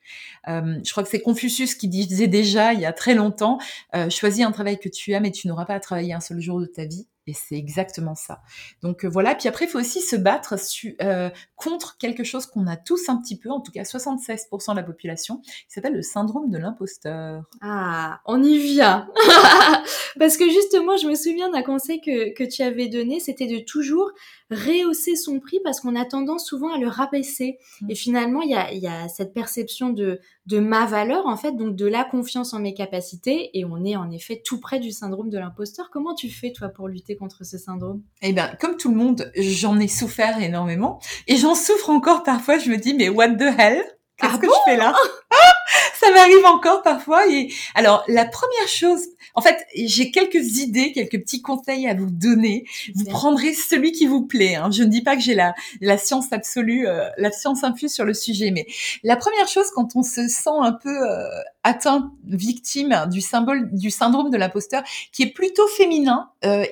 [0.48, 3.58] Euh, euh, je crois que c'est Confucius qui disait déjà il y a très longtemps,
[3.94, 6.40] euh, choisis un travail que tu aimes et tu n'auras pas à travailler un seul
[6.40, 7.06] jour de ta vie.
[7.26, 8.40] Et c'est exactement ça.
[8.82, 9.34] Donc euh, voilà.
[9.34, 10.54] Puis après, il faut aussi se battre
[11.02, 14.76] euh, contre quelque chose qu'on a tous un petit peu, en tout cas 76% de
[14.76, 17.42] la population, qui s'appelle le syndrome de l'imposteur.
[17.60, 19.08] Ah, on y vient.
[20.18, 23.58] Parce que justement, je me souviens d'un conseil que, que tu avais donné, c'était de
[23.58, 24.12] toujours
[24.50, 27.58] rehausser son prix parce qu'on a tendance souvent à le rabaisser.
[27.80, 27.90] Mm.
[27.90, 31.52] Et finalement, il y a, y a, cette perception de, de ma valeur, en fait,
[31.52, 33.50] donc de la confiance en mes capacités.
[33.58, 35.90] Et on est en effet tout près du syndrome de l'imposteur.
[35.90, 38.02] Comment tu fais, toi, pour lutter contre ce syndrome?
[38.22, 41.00] Eh bien, comme tout le monde, j'en ai souffert énormément.
[41.26, 42.58] Et j'en souffre encore parfois.
[42.58, 43.82] Je me dis, mais what the hell?
[44.18, 44.94] Qu'est-ce ah que je fais là?
[46.00, 47.26] Ça m'arrive encore parfois.
[47.28, 49.00] Et alors, la première chose,
[49.34, 52.64] en fait, j'ai quelques idées, quelques petits conseils à vous donner.
[52.94, 54.54] Vous prendrez celui qui vous plaît.
[54.54, 54.70] Hein.
[54.70, 58.04] Je ne dis pas que j'ai la, la science absolue, euh, la science infuse sur
[58.04, 58.66] le sujet, mais
[59.02, 61.28] la première chose, quand on se sent un peu euh,
[61.66, 66.30] atteint, victime du symbole du syndrome de l'imposteur, qui est plutôt féminin.
[66.44, 66.64] Euh,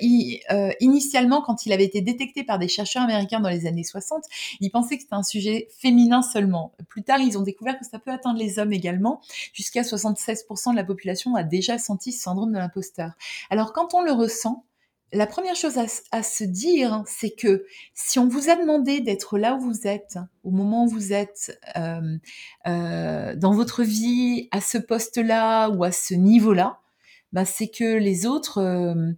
[0.52, 4.22] euh, initialement, quand il avait été détecté par des chercheurs américains dans les années 60,
[4.60, 6.72] ils pensaient que c'était un sujet féminin seulement.
[6.88, 9.20] Plus tard, ils ont découvert que ça peut atteindre les hommes également.
[9.52, 13.10] Jusqu'à 76% de la population a déjà senti ce syndrome de l'imposteur.
[13.50, 14.64] Alors, quand on le ressent,
[15.14, 15.78] la première chose
[16.10, 20.18] à, se dire, c'est que si on vous a demandé d'être là où vous êtes,
[20.42, 22.18] au moment où vous êtes euh,
[22.66, 26.80] euh, dans votre vie, à ce poste-là ou à ce niveau-là,
[27.32, 29.12] bah, c'est que les autres, euh,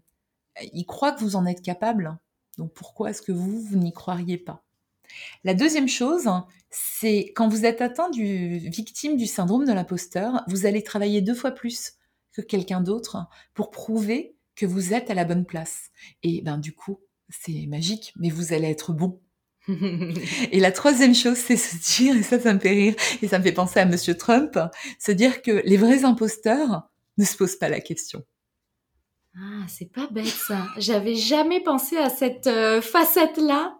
[0.73, 2.17] ils croient que vous en êtes capable.
[2.59, 4.63] Donc pourquoi est-ce que vous, vous n'y croiriez pas?
[5.45, 6.29] La deuxième chose,
[6.71, 11.35] c'est quand vous êtes atteint du victime du syndrome de l'imposteur, vous allez travailler deux
[11.35, 11.95] fois plus
[12.33, 15.91] que quelqu'un d'autre pour prouver que vous êtes à la bonne place.
[16.23, 19.21] Et ben du coup, c'est magique, mais vous allez être bon.
[19.69, 23.39] et la troisième chose, c'est se dire, et ça, ça me fait rire, et ça
[23.39, 24.59] me fait penser à Monsieur Trump,
[24.99, 26.89] se dire que les vrais imposteurs
[27.19, 28.25] ne se posent pas la question.
[29.37, 30.67] Ah, c'est pas bête ça.
[30.79, 33.77] J'avais jamais pensé à cette euh, facette-là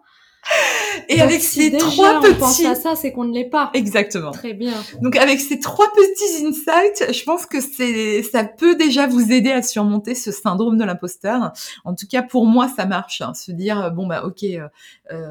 [1.09, 3.71] et avec ces trois petits, on pense à ça, c'est qu'on ne l'est pas.
[3.73, 4.31] Exactement.
[4.31, 4.73] Très bien.
[5.01, 9.51] Donc avec ces trois petits insights, je pense que c'est, ça peut déjà vous aider
[9.51, 11.53] à surmonter ce syndrome de l'imposteur.
[11.85, 13.21] En tout cas, pour moi, ça marche.
[13.21, 13.33] Hein.
[13.33, 14.67] Se dire bon bah ok, euh,
[15.11, 15.27] euh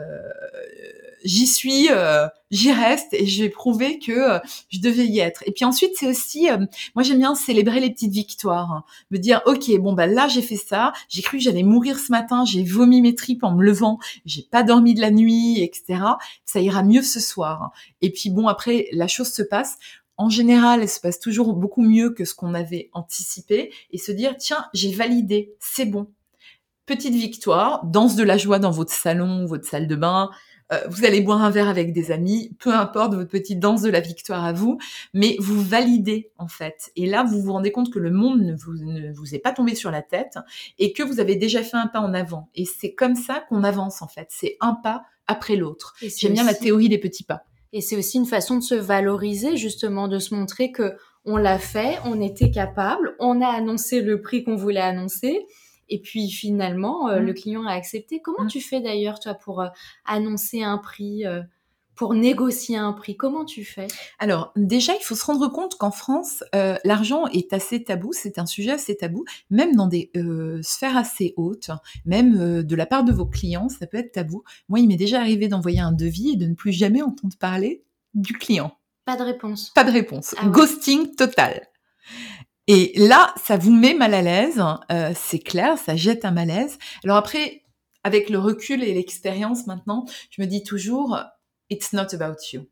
[1.24, 5.42] j'y suis, euh, j'y reste et je vais prouver que euh, je devais y être.
[5.46, 6.58] Et puis ensuite, c'est aussi, euh,
[6.94, 8.84] moi j'aime bien célébrer les petites victoires, hein.
[9.10, 12.12] me dire ok, bon bah là j'ai fait ça, j'ai cru que j'allais mourir ce
[12.12, 16.00] matin, j'ai vomi mes tripes en me levant, j'ai pas dormi de la nuit, etc.
[16.44, 17.72] Ça ira mieux ce soir.
[18.00, 19.76] Et puis bon après, la chose se passe.
[20.18, 24.12] En général, elle se passe toujours beaucoup mieux que ce qu'on avait anticipé et se
[24.12, 26.06] dire tiens, j'ai validé, c'est bon,
[26.86, 30.30] petite victoire, danse de la joie dans votre salon, votre salle de bain,
[30.72, 33.90] euh, vous allez boire un verre avec des amis, peu importe votre petite danse de
[33.90, 34.78] la victoire à vous,
[35.14, 36.90] mais vous validez en fait.
[36.96, 39.52] Et là, vous vous rendez compte que le monde ne vous, ne vous est pas
[39.52, 40.38] tombé sur la tête
[40.78, 42.48] et que vous avez déjà fait un pas en avant.
[42.54, 44.28] Et c'est comme ça qu'on avance en fait.
[44.30, 45.94] C'est un pas après l'autre.
[46.00, 47.42] J'aime bien la théorie des petits pas.
[47.72, 51.58] Et c'est aussi une façon de se valoriser, justement, de se montrer que on l'a
[51.58, 55.44] fait, on était capable, on a annoncé le prix qu'on voulait annoncer
[55.88, 57.34] et puis finalement, euh, le mmh.
[57.34, 58.20] client a accepté.
[58.20, 58.48] Comment mmh.
[58.48, 59.68] tu fais d'ailleurs, toi, pour euh,
[60.04, 61.42] annoncer un prix euh,
[61.94, 63.16] pour négocier un prix?
[63.16, 63.86] Comment tu fais?
[64.18, 66.44] Alors déjà, il faut se rendre compte qu'en France,
[66.84, 70.12] l'argent est assez tabou, c'est un sujet assez tabou, même dans des
[70.60, 71.70] sphères assez hautes,
[72.04, 74.44] même de la part de vos clients, ça peut être tabou.
[74.68, 77.82] Moi, il m'est déjà arrivé d'envoyer un devis et de ne plus jamais entendre parler
[78.12, 78.76] du client.
[79.06, 79.70] Pas de réponse.
[79.70, 80.34] Pas de réponse.
[80.36, 81.66] Ah Ghosting total.
[82.68, 86.78] Et là, ça vous met mal à l'aise, euh, c'est clair, ça jette un malaise.
[87.04, 87.62] Alors après,
[88.02, 91.18] avec le recul et l'expérience maintenant, je me dis toujours,
[91.70, 92.66] it's not about you.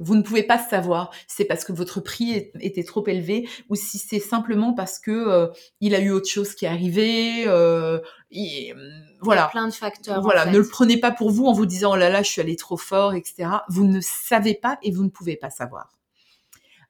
[0.00, 3.74] Vous ne pouvez pas savoir si c'est parce que votre prix était trop élevé ou
[3.74, 5.48] si c'est simplement parce que euh,
[5.80, 7.44] il a eu autre chose qui est arrivé.
[7.48, 7.98] Euh,
[8.30, 8.72] et,
[9.20, 9.48] voilà.
[9.48, 10.22] plein de facteurs.
[10.22, 12.40] Voilà, ne le prenez pas pour vous en vous disant oh là là, je suis
[12.40, 13.50] allé trop fort, etc.
[13.68, 15.97] Vous ne savez pas et vous ne pouvez pas savoir.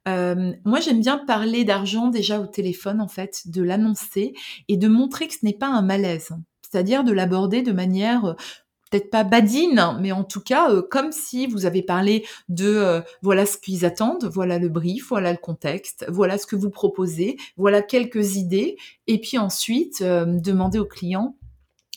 [0.07, 4.35] Euh, moi, j'aime bien parler d'argent déjà au téléphone, en fait, de l'annoncer
[4.69, 6.31] et de montrer que ce n'est pas un malaise.
[6.63, 8.35] C'est-à-dire de l'aborder de manière euh,
[8.91, 13.45] peut-être pas badine, mais en tout cas euh, comme si vous avez parlé de voilà
[13.45, 17.83] ce qu'ils attendent, voilà le brief, voilà le contexte, voilà ce que vous proposez, voilà
[17.83, 21.37] quelques idées, et puis ensuite demander au client,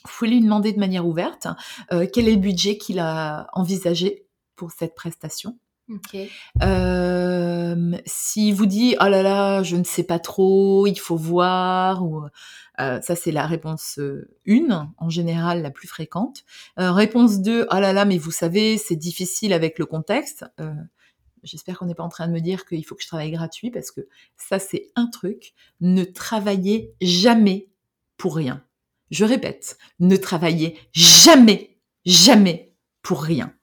[0.03, 1.47] vous pouvez lui demander de manière ouverte
[1.89, 4.25] quel est le budget qu'il a envisagé
[4.57, 5.57] pour cette prestation.
[5.95, 6.29] Okay.
[6.61, 12.03] Euh, si vous dit oh là là, je ne sais pas trop, il faut voir,
[12.03, 12.23] ou
[12.79, 16.43] euh, ça c'est la réponse 1, euh, en général la plus fréquente.
[16.79, 20.45] Euh, réponse 2, oh là là, mais vous savez, c'est difficile avec le contexte.
[20.59, 20.73] Euh,
[21.43, 23.71] j'espère qu'on n'est pas en train de me dire qu'il faut que je travaille gratuit
[23.71, 25.53] parce que ça c'est un truc.
[25.81, 27.67] Ne travaillez jamais
[28.17, 28.63] pour rien.
[29.09, 33.53] Je répète, ne travaillez jamais, jamais pour rien.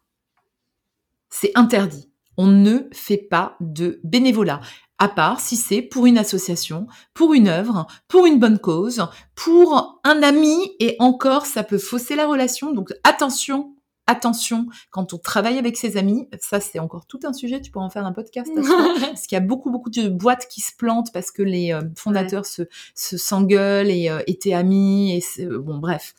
[1.30, 2.07] C'est interdit
[2.38, 4.60] on ne fait pas de bénévolat,
[4.98, 10.00] à part si c'est pour une association, pour une œuvre, pour une bonne cause, pour
[10.04, 12.72] un ami, et encore, ça peut fausser la relation.
[12.72, 13.74] Donc attention
[14.08, 16.28] attention quand on travaille avec ses amis.
[16.40, 17.60] Ça, c'est encore tout un sujet.
[17.60, 18.50] Tu pourrais en faire un podcast.
[19.00, 21.82] parce qu'il y a beaucoup, beaucoup de boîtes qui se plantent parce que les euh,
[21.96, 22.62] fondateurs se,
[22.94, 25.16] se s'engueulent et euh, étaient amis.
[25.16, 26.14] Et bon, bref.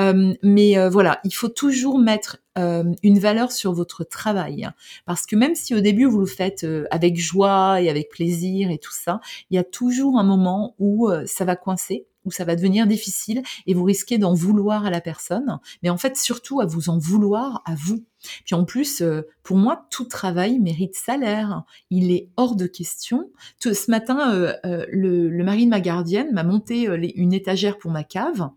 [0.00, 4.68] Euh, mais voilà, il faut toujours mettre une valeur sur votre travail.
[5.06, 8.78] Parce que même si au début vous le faites avec joie et avec plaisir et
[8.78, 12.56] tout ça, il y a toujours un moment où ça va coincer où ça va
[12.56, 16.66] devenir difficile et vous risquez d'en vouloir à la personne, mais en fait surtout à
[16.66, 18.04] vous en vouloir à vous.
[18.44, 21.64] Puis en plus, euh, pour moi, tout travail mérite salaire.
[21.90, 23.30] Il est hors de question.
[23.58, 26.84] ce matin, euh, euh, le, mari de ma gardienne m'a monté
[27.16, 28.50] une étagère pour ma cave.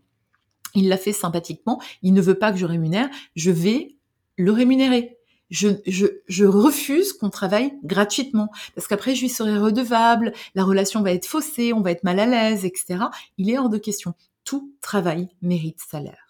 [0.74, 1.80] Il l'a fait sympathiquement.
[2.02, 3.08] Il ne veut pas que je rémunère.
[3.34, 3.96] Je vais
[4.36, 5.15] le rémunérer.
[5.50, 11.02] Je, je, je refuse qu'on travaille gratuitement parce qu'après je lui serai redevable, la relation
[11.02, 13.04] va être faussée, on va être mal à l'aise, etc.
[13.38, 14.14] Il est hors de question.
[14.44, 16.26] Tout travail mérite salaire.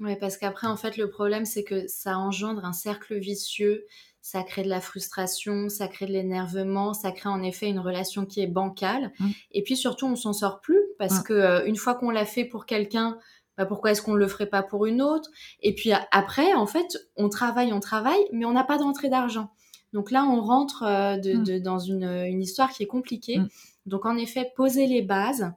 [0.00, 3.86] Oui, parce qu'après, en fait, le problème, c'est que ça engendre un cercle vicieux,
[4.20, 8.26] ça crée de la frustration, ça crée de l'énervement, ça crée en effet une relation
[8.26, 9.12] qui est bancale.
[9.18, 9.30] Mmh.
[9.52, 11.22] Et puis surtout, on s'en sort plus parce mmh.
[11.24, 13.18] que euh, une fois qu'on l'a fait pour quelqu'un,
[13.56, 15.30] bah, pourquoi est-ce qu'on ne le ferait pas pour une autre?
[15.60, 19.50] Et puis après, en fait, on travaille, on travaille, mais on n'a pas d'entrée d'argent.
[19.92, 21.58] Donc là, on rentre euh, mmh.
[21.60, 23.40] dans une, histoire qui est compliquée.
[23.86, 25.52] Donc en effet, poser les bases,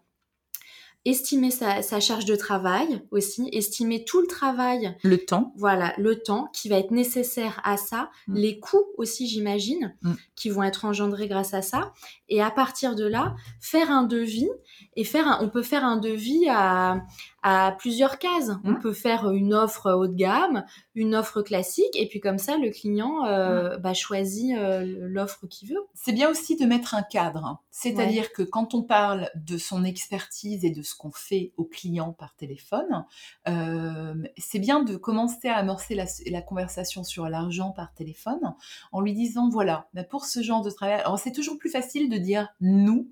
[1.06, 4.98] estimer sa, charge de travail aussi, estimer tout le travail.
[5.04, 5.54] Le temps.
[5.56, 8.36] Voilà, le temps qui va être nécessaire à ça, mm.
[8.36, 9.96] les coûts aussi, j'imagine,
[10.36, 11.94] qui vont être engendrés grâce à ça.
[12.28, 14.50] Et à partir de là, faire un devis
[14.96, 17.02] et faire on peut faire un devis à,
[17.48, 18.50] à plusieurs cases.
[18.64, 18.80] On mmh.
[18.80, 22.72] peut faire une offre haut de gamme, une offre classique, et puis comme ça, le
[22.72, 23.82] client euh, mmh.
[23.82, 25.86] bah, choisit euh, l'offre qu'il veut.
[25.94, 27.62] C'est bien aussi de mettre un cadre.
[27.70, 32.14] C'est-à-dire que quand on parle de son expertise et de ce qu'on fait au client
[32.14, 33.06] par téléphone,
[33.48, 38.56] euh, c'est bien de commencer à amorcer la, conversation sur l'argent par téléphone
[38.92, 42.10] en lui disant, voilà, bah, pour ce genre de travail, alors c'est toujours plus facile
[42.10, 43.08] de dire nous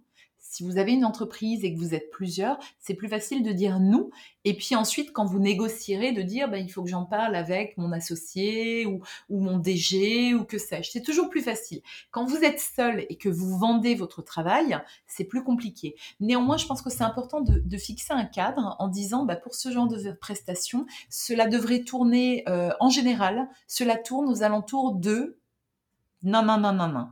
[0.54, 3.80] si vous avez une entreprise et que vous êtes plusieurs, c'est plus facile de dire
[3.80, 4.12] nous.
[4.46, 7.76] Et puis ensuite, quand vous négocierez, de dire ben, il faut que j'en parle avec
[7.80, 10.92] mon associé ou, mon DG ou que sais-je.
[10.92, 11.82] C'est toujours plus facile.
[12.12, 15.96] Quand vous êtes seul et que vous vendez votre travail, c'est plus compliqué.
[16.20, 19.72] Néanmoins, je pense que c'est important de, fixer un cadre en disant ben, pour ce
[19.72, 25.40] genre de prestation, cela devrait tourner euh, en général, cela tourne aux alentours de
[26.22, 27.08] non, non, non, non, non.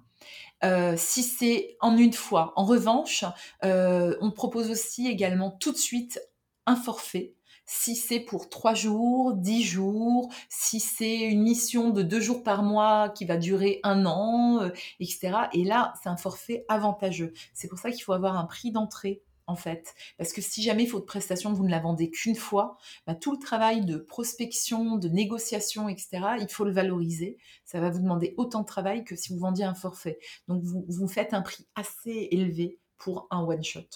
[0.63, 2.53] Euh, si c'est en une fois.
[2.55, 3.25] En revanche,
[3.63, 6.21] euh, on propose aussi également tout de suite
[6.65, 7.33] un forfait.
[7.65, 12.63] Si c'est pour trois jours, dix jours, si c'est une mission de deux jours par
[12.63, 14.69] mois qui va durer un an, euh,
[14.99, 15.33] etc.
[15.53, 17.33] Et là, c'est un forfait avantageux.
[17.53, 19.93] C'est pour ça qu'il faut avoir un prix d'entrée en fait.
[20.17, 23.39] Parce que si jamais votre prestation, vous ne la vendez qu'une fois, bah, tout le
[23.39, 26.09] travail de prospection, de négociation, etc.,
[26.39, 27.37] il faut le valoriser.
[27.65, 30.19] Ça va vous demander autant de travail que si vous vendiez un forfait.
[30.47, 33.87] Donc, vous, vous faites un prix assez élevé pour un one-shot.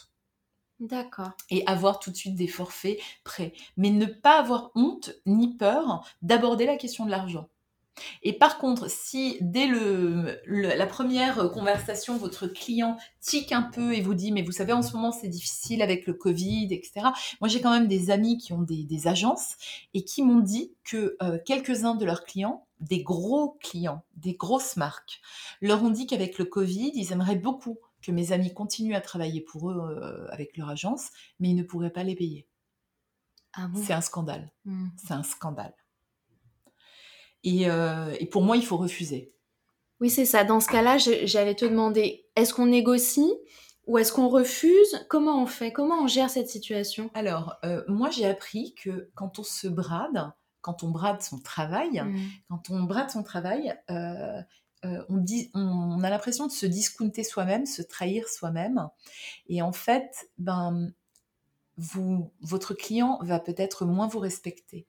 [0.79, 1.31] D'accord.
[1.49, 3.53] Et avoir tout de suite des forfaits prêts.
[3.77, 7.49] Mais ne pas avoir honte ni peur d'aborder la question de l'argent.
[8.23, 14.01] Et par contre, si dès le, la première conversation, votre client tique un peu et
[14.01, 17.07] vous dit, mais vous savez, en ce moment, c'est difficile avec le Covid, etc.
[17.41, 19.55] Moi, j'ai quand même des amis qui ont des, agences
[19.93, 24.77] et qui m'ont dit que euh, quelques-uns de leurs clients, des gros clients, des grosses
[24.77, 25.21] marques,
[25.61, 29.41] leur ont dit qu'avec le Covid, ils aimeraient beaucoup que mes amis continuent à travailler
[29.41, 32.47] pour eux euh, avec leur agence, mais ils ne pourraient pas les payer.
[33.53, 34.51] Ah c'est un scandale.
[34.65, 34.87] Mmh.
[34.97, 35.73] C'est un scandale.
[37.45, 39.33] Euh, et, pour moi, il faut refuser.
[40.01, 40.43] Oui, c'est ça.
[40.43, 43.33] Dans ce cas-là, j'allais te demander, est-ce qu'on négocie
[43.87, 45.05] ou est-ce qu'on refuse?
[45.09, 45.71] Comment on fait?
[45.71, 47.09] Comment on gère cette situation?
[47.13, 50.31] Alors, euh, moi, j'ai appris que quand on se brade,
[50.61, 52.17] quand on brade son travail, mmh.
[52.49, 54.41] quand on brade son travail, euh,
[55.09, 58.89] on, dit, on, a l'impression de se discounter soi-même, se trahir soi-même.
[59.47, 60.91] Et en fait, ben,
[61.77, 64.87] vous, votre client va peut-être moins vous respecter.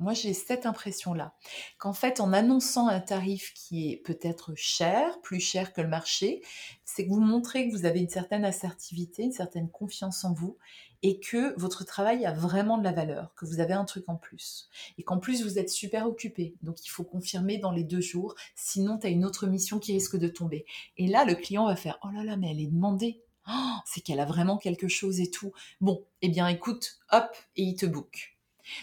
[0.00, 1.34] Moi, j'ai cette impression-là,
[1.78, 6.40] qu'en fait, en annonçant un tarif qui est peut-être cher, plus cher que le marché,
[6.84, 10.56] c'est que vous montrez que vous avez une certaine assertivité, une certaine confiance en vous,
[11.02, 14.14] et que votre travail a vraiment de la valeur, que vous avez un truc en
[14.14, 16.54] plus, et qu'en plus, vous êtes super occupé.
[16.62, 19.92] Donc, il faut confirmer dans les deux jours, sinon, tu as une autre mission qui
[19.94, 20.64] risque de tomber.
[20.96, 23.24] Et là, le client va faire, oh là là, mais elle est demandée.
[23.48, 25.52] Oh, c'est qu'elle a vraiment quelque chose et tout.
[25.80, 28.37] Bon, eh bien, écoute, hop, et il te book.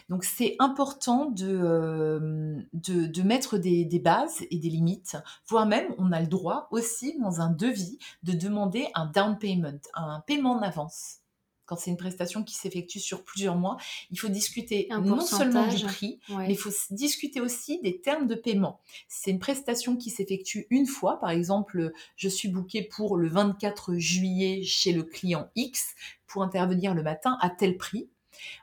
[0.09, 5.17] Donc c'est important de, euh, de, mettre des, bases et des limites,
[5.47, 9.79] voire même on a le droit aussi dans un devis de demander un down payment,
[9.93, 11.19] un paiement en avance.
[11.65, 13.77] Quand c'est une prestation qui s'effectue sur plusieurs mois,
[14.11, 18.35] il faut discuter non seulement du prix, mais il faut discuter aussi des termes de
[18.35, 18.79] paiement.
[19.07, 23.95] c'est une prestation qui s'effectue une fois, par exemple, je suis booké pour le 24
[23.95, 25.95] juillet chez le client X
[26.27, 28.09] pour intervenir le matin à tel prix,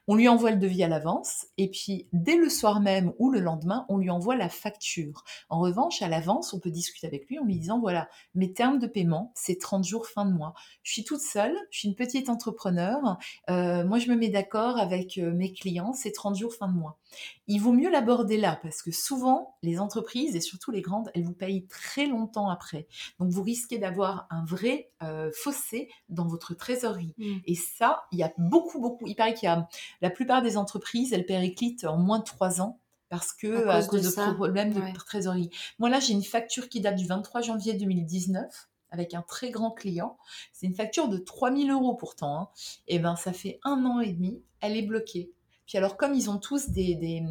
[0.08, 3.38] On lui envoie le devis à l'avance et puis dès le soir même ou le
[3.40, 5.24] lendemain, on lui envoie la facture.
[5.48, 8.78] En revanche, à l'avance, on peut discuter avec lui en lui disant voilà, mes termes
[8.78, 10.54] de paiement, c'est 30 jours fin de mois.
[10.82, 13.18] Je suis toute seule, je suis une petite entrepreneur.
[13.48, 16.74] Euh, moi, je me mets d'accord avec euh, mes clients, c'est 30 jours fin de
[16.74, 16.98] mois.
[17.46, 21.24] Il vaut mieux l'aborder là parce que souvent, les entreprises et surtout les grandes, elles
[21.24, 22.86] vous payent très longtemps après.
[23.20, 27.14] Donc, vous risquez d'avoir un vrai euh, fossé dans votre trésorerie.
[27.18, 27.36] Mmh.
[27.46, 29.06] Et ça, il y a beaucoup, beaucoup.
[29.06, 29.68] Il paraît qu'il y a
[30.02, 34.02] la plupart des entreprises, elles périclitent en moins de trois ans parce que à cause,
[34.02, 35.50] de, problèmes de trésorerie.
[35.78, 39.70] Moi là, j'ai une facture qui date du 23 janvier 2019 avec un très grand
[39.70, 40.18] client.
[40.52, 42.40] C'est une facture de 3000 euros pourtant.
[42.40, 42.48] Hein.
[42.88, 45.30] Et ben ça fait un an et demi, elle est bloquée.
[45.66, 47.22] Puis alors comme ils ont tous des,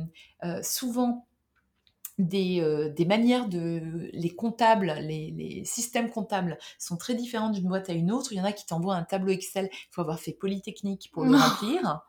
[0.43, 1.27] euh, souvent
[2.33, 4.09] euh, des, manières de...
[4.13, 8.31] Les comptables, les, systèmes comptables sont très différents d'une boîte à une autre.
[8.33, 11.23] Il y en a qui t'envoient un tableau Excel, il faut avoir fait Polytechnique pour
[11.25, 12.01] le remplir,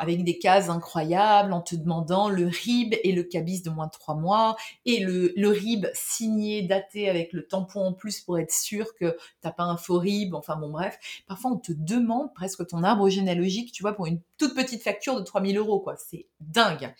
[0.00, 3.92] avec des cases incroyables en te demandant le RIB et le cabis de moins de
[3.92, 8.52] trois mois, et le, le RIB signé, daté avec le tampon en plus pour être
[8.52, 10.98] sûr que t'as pas un faux RIB, enfin bon bref.
[11.26, 15.16] Parfois on te demande presque ton arbre généalogique, tu vois, pour une toute petite facture
[15.16, 15.96] de 3000 euros, quoi.
[15.96, 16.94] C'est dingue.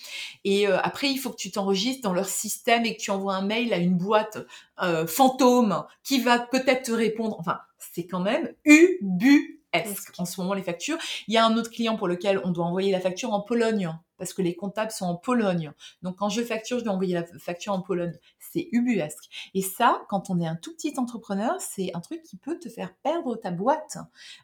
[0.45, 3.35] Et euh, après, il faut que tu t'enregistres dans leur système et que tu envoies
[3.35, 4.39] un mail à une boîte
[4.83, 7.37] euh, fantôme qui va peut-être te répondre.
[7.41, 10.99] Enfin, c'est quand même ubuesque en ce moment les factures.
[11.29, 13.91] Il y a un autre client pour lequel on doit envoyer la facture en Pologne
[14.19, 15.73] parce que les comptables sont en Pologne.
[16.03, 18.13] Donc quand je facture, je dois envoyer la facture en Pologne
[18.53, 19.29] c'est ubuesque.
[19.55, 22.69] Et ça, quand on est un tout petit entrepreneur, c'est un truc qui peut te
[22.69, 23.99] faire perdre ta boîte.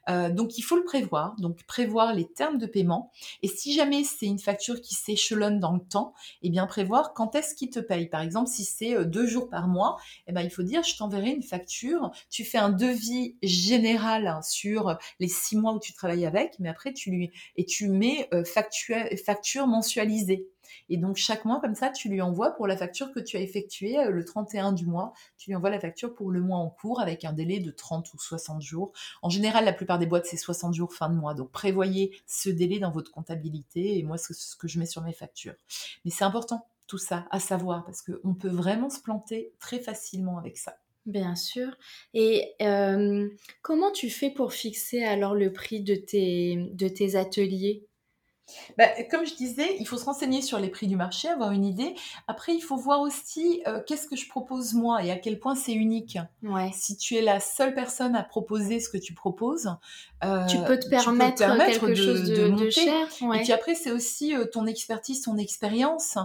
[0.09, 3.11] Euh, donc il faut le prévoir, donc prévoir les termes de paiement.
[3.43, 7.35] Et si jamais c'est une facture qui s'échelonne dans le temps, eh bien prévoir quand
[7.35, 8.09] est-ce qu'il te paye.
[8.09, 10.97] Par exemple, si c'est euh, deux jours par mois, eh ben il faut dire je
[10.97, 12.11] t'enverrai une facture.
[12.31, 16.93] Tu fais un devis général sur les six mois où tu travailles avec, mais après
[16.93, 20.49] tu lui et tu mets euh, facture, facture mensualisée.
[20.89, 23.41] Et donc chaque mois, comme ça, tu lui envoies pour la facture que tu as
[23.41, 26.71] effectuée euh, le 31 du mois, tu lui envoies la facture pour le mois en
[26.71, 28.93] cours avec un délai de 30 ou 60 jours.
[29.23, 31.35] En général, la plupart des boîtes, c'est 60 jours fin de mois.
[31.35, 35.03] Donc prévoyez ce délai dans votre comptabilité et moi, c'est ce que je mets sur
[35.03, 35.55] mes factures.
[36.05, 40.39] Mais c'est important tout ça à savoir parce qu'on peut vraiment se planter très facilement
[40.39, 40.77] avec ça.
[41.05, 41.77] Bien sûr.
[42.15, 43.29] Et euh,
[43.63, 47.87] comment tu fais pour fixer alors le prix de tes, de tes ateliers?
[48.79, 51.65] Bah, comme je disais, il faut se renseigner sur les prix du marché, avoir une
[51.65, 51.95] idée.
[52.29, 55.55] Après, il faut voir aussi euh, qu'est-ce que je propose moi et à quel point
[55.55, 56.19] c'est unique.
[56.43, 56.71] Ouais.
[56.73, 59.71] Si tu es la seule personne à proposer ce que tu proposes,
[60.25, 63.09] euh, tu peux te permettre, quelque chose de, cher.
[63.35, 66.19] Et puis après, c'est aussi euh, ton expertise, ton expérience.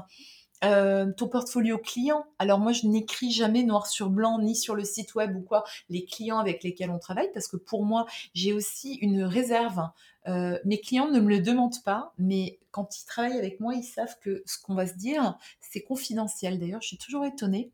[0.62, 2.26] Ton portfolio client.
[2.40, 5.64] Alors moi, je n'écris jamais noir sur blanc, ni sur le site web ou quoi,
[5.90, 9.82] les clients avec lesquels on travaille, parce que pour moi, j'ai aussi une réserve
[10.28, 13.84] euh, mes clients ne me le demandent pas, mais quand ils travaillent avec moi, ils
[13.84, 16.60] savent que ce qu'on va se dire, c'est confidentiel.
[16.60, 17.72] D'ailleurs, je suis toujours étonnée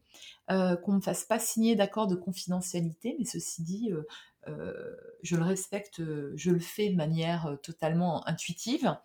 [0.50, 4.08] euh, qu'on ne me fasse pas signer d'accord de confidentialité, mais ceci dit, euh,
[5.24, 6.02] je le respecte,
[6.36, 8.96] je le fais de manière totalement intuitive.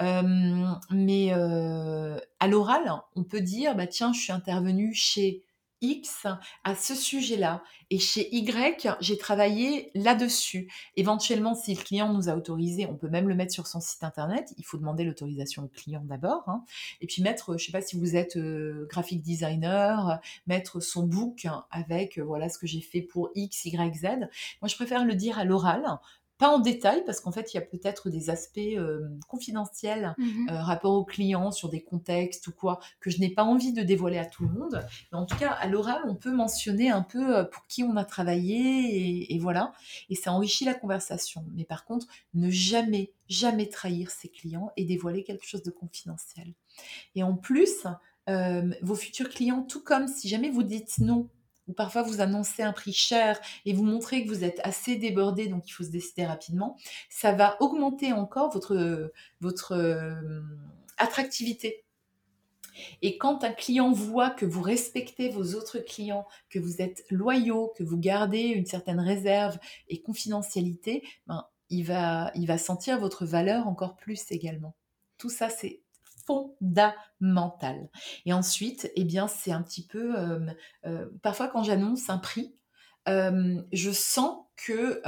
[0.00, 5.45] mais à l'oral, on peut dire, bah tiens, je suis intervenue chez
[5.80, 6.26] X
[6.64, 7.62] à ce sujet-là.
[7.90, 10.70] Et chez Y, j'ai travaillé là-dessus.
[10.96, 14.02] Éventuellement, si le client nous a autorisé, on peut même le mettre sur son site
[14.02, 14.52] internet.
[14.58, 16.48] Il faut demander l'autorisation au client d'abord.
[16.48, 16.64] Hein.
[17.00, 21.46] Et puis mettre, je sais pas si vous êtes euh, graphic designer, mettre son book
[21.70, 24.02] avec euh, voilà ce que j'ai fait pour X, Y, Z.
[24.60, 25.98] Moi, je préfère le dire à l'oral
[26.38, 30.46] pas en détail, parce qu'en fait, il y a peut-être des aspects euh, confidentiels mmh
[30.50, 33.82] euh, rapport aux clients sur des contextes ou quoi, que je n'ai pas envie de
[33.82, 34.86] dévoiler à tout le monde.
[35.10, 37.96] Mais en tout cas, à l'oral, on peut mentionner un peu euh, pour qui on
[37.96, 39.72] a travaillé et, et voilà.
[40.10, 41.44] Et ça enrichit la conversation.
[41.54, 46.52] Mais par contre, ne jamais, jamais trahir ses clients et dévoiler quelque chose de confidentiel.
[47.14, 47.86] Et en plus,
[48.82, 51.28] vos futurs clients, tout comme si jamais vous dites non
[51.68, 55.48] ou parfois vous annoncez un prix cher et vous montrez que vous êtes assez débordé,
[55.48, 56.76] donc il faut se décider rapidement,
[57.08, 60.40] ça va augmenter encore votre, votre euh,
[60.98, 61.84] attractivité.
[63.02, 67.72] Et quand un client voit que vous respectez vos autres clients, que vous êtes loyaux,
[67.76, 73.24] que vous gardez une certaine réserve et confidentialité, ben, il, va, il va sentir votre
[73.24, 74.76] valeur encore plus également.
[75.18, 75.80] Tout ça, c'est
[76.26, 77.88] fondamental.
[78.24, 80.46] Et ensuite, eh bien, c'est un petit peu, euh,
[80.86, 82.54] euh, parfois quand j'annonce un prix,
[83.08, 85.00] euh, je sens que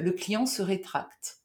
[0.00, 1.42] le client se rétracte.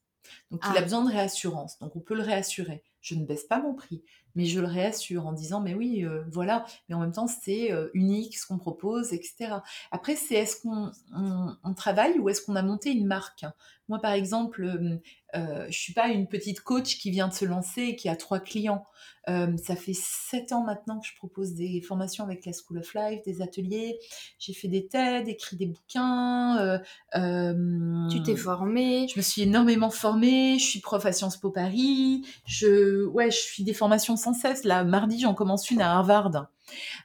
[0.51, 0.81] Donc, il a ah.
[0.81, 1.79] besoin de réassurance.
[1.79, 2.83] Donc, on peut le réassurer.
[3.01, 4.03] Je ne baisse pas mon prix.
[4.35, 7.71] Mais je le réassure en disant mais oui euh, voilà mais en même temps c'est
[7.71, 9.55] euh, unique ce qu'on propose etc
[9.91, 13.45] après c'est est-ce qu'on on, travaille ou est-ce qu'on a monté une marque?
[13.89, 14.97] Moi par exemple euh,
[15.35, 18.15] euh, je suis pas une petite coach qui vient de se lancer et qui a
[18.15, 18.85] trois clients.
[19.25, 23.21] Ça fait sept ans maintenant que je propose des formations avec la School of Life
[23.23, 23.97] des ateliers.
[24.37, 26.81] J'ai fait des TED écrit des bouquins
[27.13, 29.07] tu t'es formée.
[29.07, 30.59] je me suis énormément formée.
[30.59, 32.25] Je suis prof à Sciences Po Paris.
[32.45, 34.63] Je ouais je suis des formations sans cesse.
[34.63, 36.47] Là, mardi, j'en commence une à Harvard.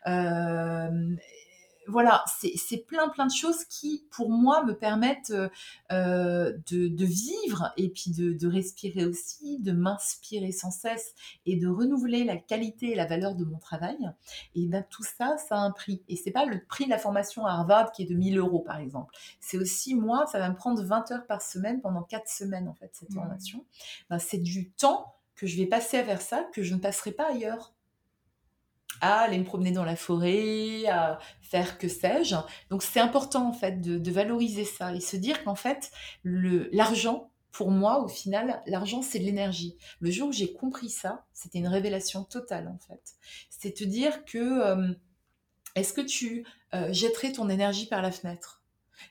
[0.07, 1.17] Euh,
[1.89, 5.33] voilà, c'est plein plein de choses qui, pour moi, me permettent
[5.91, 11.15] euh, de, vivre et puis de, respirer aussi, de m'inspirer sans cesse
[11.47, 13.97] et de renouveler la qualité et la valeur de mon travail.
[14.55, 16.03] Et bien tout ça, ça a un prix.
[16.09, 18.61] Et c'est pas le prix de la formation à Harvard qui est de 1000 euros,
[18.61, 19.15] par exemple.
[19.41, 22.75] C'est aussi moi, ça va me prendre 20 heures par semaine pendant 4 semaines, en
[22.75, 23.15] fait, cette mmh.
[23.15, 23.65] formation.
[24.11, 27.31] Ben, c'est du temps que je vais passer vers ça, que je ne passerai pas
[27.31, 27.73] ailleurs.
[29.01, 32.35] À aller me promener dans la forêt, à faire que sais-je.
[32.69, 35.93] Donc c'est important en fait de, valoriser ça et se dire qu'en fait
[36.25, 39.77] l'argent, pour moi au final, l'argent c'est de l'énergie.
[40.01, 43.15] Le jour où j'ai compris ça, c'était une révélation totale en fait.
[43.51, 44.93] C'est te dire que euh,
[45.77, 48.65] est-ce que tu euh, jetterais ton énergie par la fenêtre?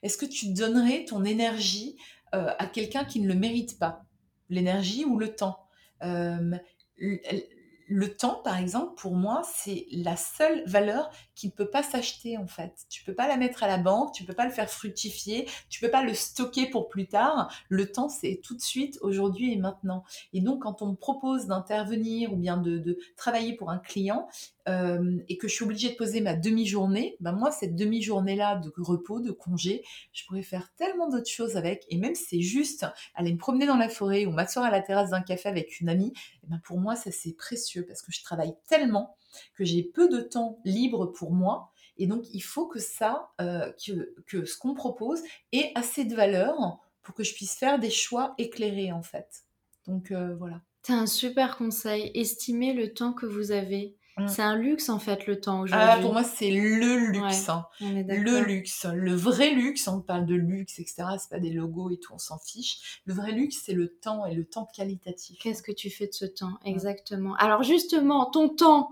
[0.03, 1.95] Est-ce que tu donnerais ton énergie
[2.35, 4.03] euh, à quelqu'un qui ne le mérite pas?
[4.49, 5.66] L'énergie ou le temps?
[7.89, 12.37] Le temps, par exemple, pour moi, c'est la seule valeur qui ne peut pas s'acheter
[12.37, 12.73] en fait.
[12.89, 15.79] Tu peux pas la mettre à la banque, tu peux pas le faire fructifier, tu
[15.79, 17.49] peux pas le stocker pour plus tard.
[17.69, 20.03] Le temps, c'est tout de suite, aujourd'hui et maintenant.
[20.33, 24.27] Et donc, quand on me propose d'intervenir ou bien de, travailler pour un client,
[24.67, 28.71] euh, et que je suis obligée de poser ma demi-journée, ben moi, cette demi-journée-là de
[28.77, 31.85] repos, de congé, je pourrais faire tellement d'autres choses avec.
[31.89, 34.81] Et même si c'est juste aller me promener dans la forêt ou m'asseoir à la
[34.81, 36.13] terrasse d'un café avec une amie,
[36.43, 39.15] eh ben pour moi, ça c'est précieux parce que je travaille tellement
[39.55, 41.71] que j'ai peu de temps libre pour moi.
[41.97, 46.15] Et donc, il faut que ça, euh, que, que ce qu'on propose ait assez de
[46.15, 49.45] valeur pour que je puisse faire des choix éclairés, en fait.
[49.87, 50.61] Donc, euh, voilà.
[50.83, 52.11] C'est un super conseil.
[52.13, 53.95] Estimez le temps que vous avez.
[54.17, 54.27] Mm.
[54.27, 55.89] C'est un luxe en fait le temps ah, aujourd'hui.
[55.89, 57.65] Ah, pour moi c'est le luxe, hein.
[57.81, 59.87] le luxe, le vrai luxe.
[59.87, 61.03] On parle de luxe, etc.
[61.19, 63.01] C'est pas des logos et tout, on s'en fiche.
[63.05, 65.37] Le vrai luxe c'est le temps et le temps qualitatif.
[65.39, 66.57] Qu'est-ce que tu fais de ce temps?
[66.65, 68.89] Exactement Alors justement, ton temps,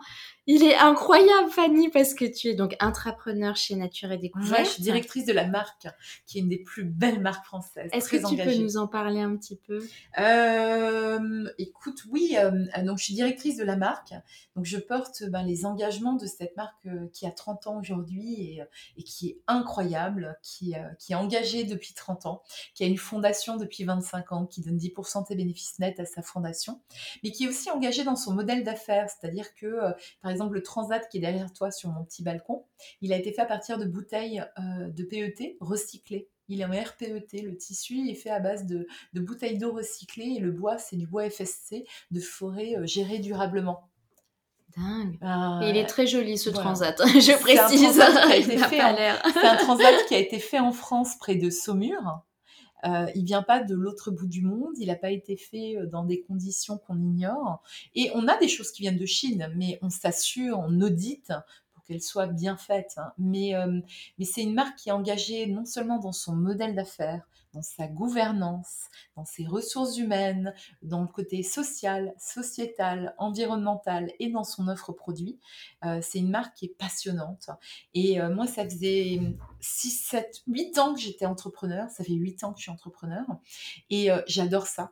[0.47, 4.65] il est incroyable, Fanny, parce que tu es donc intrapreneur chez Nature et Découverte.
[4.65, 5.87] je suis directrice de la marque,
[6.27, 7.89] qui est une des plus belles marques françaises.
[7.93, 9.83] Est-ce que tu peux nous en parler un petit peu?
[10.19, 12.35] Euh, Écoute, oui.
[12.37, 12.51] Euh,
[12.83, 14.13] donc, je suis directrice de la marque.
[14.55, 18.59] Donc, je porte ben, les engagements de cette marque euh, qui a 30 ans aujourd'hui
[18.97, 22.43] et, qui est incroyable, qui, qui est engagée depuis 30 ans,
[22.73, 26.05] qui a une fondation depuis 25 ans, qui donne 10% de ses bénéfices nets à
[26.05, 26.81] sa fondation,
[27.23, 29.09] mais qui est aussi engagée dans son modèle d'affaires.
[29.09, 32.65] C'est-à-dire que, par exemple, le transat qui est derrière toi sur mon petit balcon,
[33.01, 36.29] il a été fait à partir de bouteilles euh, de PET recyclées.
[36.47, 40.39] Il est en RPET, le tissu est fait à base de, bouteilles d'eau recyclées et
[40.39, 43.89] le bois, c'est du bois FSC de forêt euh, géré durablement.
[44.77, 45.17] Dingue.
[45.63, 48.01] Et il est très joli ce transat, je précise.
[49.33, 52.23] C'est un transat qui a été fait en France près de Saumur.
[52.85, 55.87] Euh, il vient pas de l'autre bout du monde, il n'a pas été fait euh,
[55.87, 57.63] dans des conditions qu'on ignore.
[57.95, 61.31] Et on a des choses qui viennent de Chine, mais on s'assure, on audite
[61.73, 62.93] pour qu'elles soient bien faites.
[62.97, 63.11] Hein.
[63.17, 63.79] Mais, euh,
[64.19, 67.87] mais c'est une marque qui est engagée non seulement dans son modèle d'affaires, dans sa
[67.87, 74.91] gouvernance, dans ses ressources humaines, dans le côté social, sociétal, environnemental et dans son offre
[74.91, 75.39] produit.
[75.85, 77.49] Euh, c'est une marque qui est passionnante.
[77.93, 79.21] Et euh, moi, ça faisait
[79.61, 81.89] 6, 7, 8 ans que j'étais entrepreneur.
[81.89, 83.25] Ça fait 8 ans que je suis entrepreneur.
[83.89, 84.91] Et euh, j'adore ça.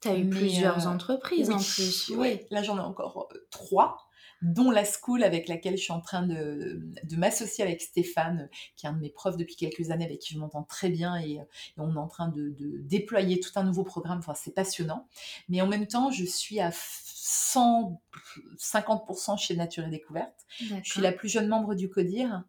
[0.00, 2.10] Tu as eu plusieurs entreprises en plus.
[2.16, 4.05] Oui, là j'en ai encore trois
[4.46, 6.80] dont la school avec laquelle je suis en train de,
[7.16, 10.38] m'associer avec Stéphane, qui est un de mes profs depuis quelques années, avec qui je
[10.38, 11.40] m'entends très bien et,
[11.76, 14.18] on est en train de, déployer tout un nouveau programme.
[14.18, 15.08] Enfin, c'est passionnant.
[15.48, 20.46] Mais en même temps, je suis à 150% chez Nature et Découverte.
[20.60, 22.44] Je suis la plus jeune membre du CODIR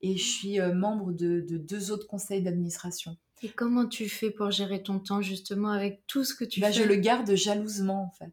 [0.00, 3.16] et je suis euh, membre de, deux autres conseils d'administration.
[3.42, 6.72] Et comment tu fais pour gérer ton temps justement avec tout ce que tu bah,
[6.72, 6.72] fais?
[6.72, 8.32] Je le garde jalousement en fait.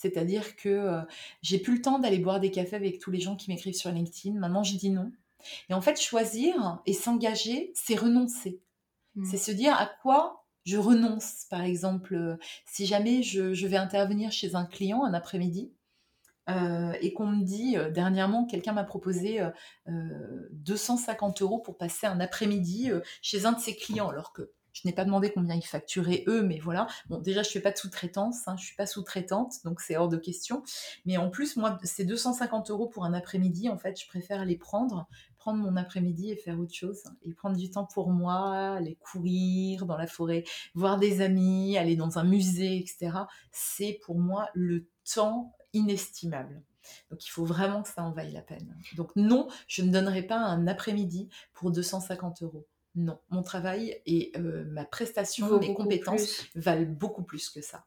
[0.00, 1.00] C'est-à-dire que euh,
[1.42, 3.90] j'ai plus le temps d'aller boire des cafés avec tous les gens qui m'écrivent sur
[3.90, 4.38] LinkedIn.
[4.38, 5.12] Maintenant, je dis non.
[5.68, 8.60] Et en fait, choisir et s'engager, c'est renoncer.
[9.14, 9.24] Mmh.
[9.24, 11.46] C'est se dire à quoi je renonce.
[11.50, 12.36] Par exemple, euh,
[12.66, 15.72] si jamais je, vais intervenir chez un client un après-midi,
[16.48, 19.40] euh, et qu'on me dit, dernièrement, quelqu'un m'a proposé
[19.88, 24.92] 250 euros pour passer un après-midi chez un de ses clients, alors que Je n'ai
[24.92, 26.86] pas demandé combien ils facturaient eux, mais voilà.
[27.08, 30.10] Bon, déjà, je fais pas de sous-traitance, hein, je suis pas sous-traitante, donc c'est hors
[30.10, 30.62] de question.
[31.06, 34.58] Mais en plus, moi, ces 250 euros pour un après-midi, en fait, je préfère les
[34.58, 35.08] prendre,
[35.38, 39.86] prendre mon après-midi et faire autre chose, et prendre du temps pour moi, aller courir
[39.86, 43.12] dans la forêt, voir des amis, aller dans un musée, etc.
[43.52, 46.62] C'est pour moi le temps inestimable.
[47.10, 48.76] Donc il faut vraiment que ça en vaille la peine.
[48.94, 52.66] Donc non, je ne donnerai pas un après-midi pour 250 euros.
[52.96, 57.84] Non, mon travail et euh, ma prestation, mes compétences valent beaucoup plus que ça.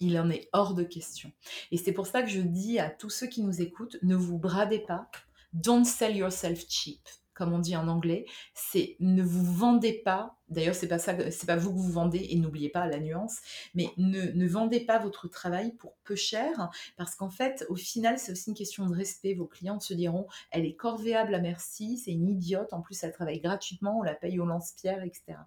[0.00, 1.30] Il en est hors de question.
[1.70, 4.38] Et c'est pour ça que je dis à tous ceux qui nous écoutent, ne vous
[4.38, 5.10] bradez pas.
[5.52, 8.24] Don't sell yourself cheap comme on dit en anglais,
[8.54, 10.38] c'est ne vous vendez pas.
[10.48, 13.36] D'ailleurs, c'est pas ça, c'est pas vous que vous vendez et n'oubliez pas la nuance.
[13.74, 18.32] Mais ne, vendez pas votre travail pour peu cher, parce qu'en fait, au final, c'est
[18.32, 19.34] aussi une question de respect.
[19.34, 22.72] Vos clients se diront, elle est corvéable à merci, c'est une idiote.
[22.72, 25.38] En plus, elle travaille gratuitement, on la paye au lance-pierre, etc.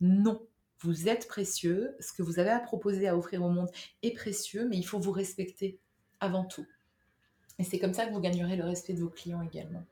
[0.00, 0.42] Non,
[0.80, 1.94] vous êtes précieux.
[2.00, 3.70] Ce que vous avez à proposer, à offrir au monde
[4.02, 5.78] est précieux, mais il faut vous respecter
[6.18, 6.66] avant tout.
[7.60, 9.84] Et c'est comme ça que vous gagnerez le respect de vos clients également.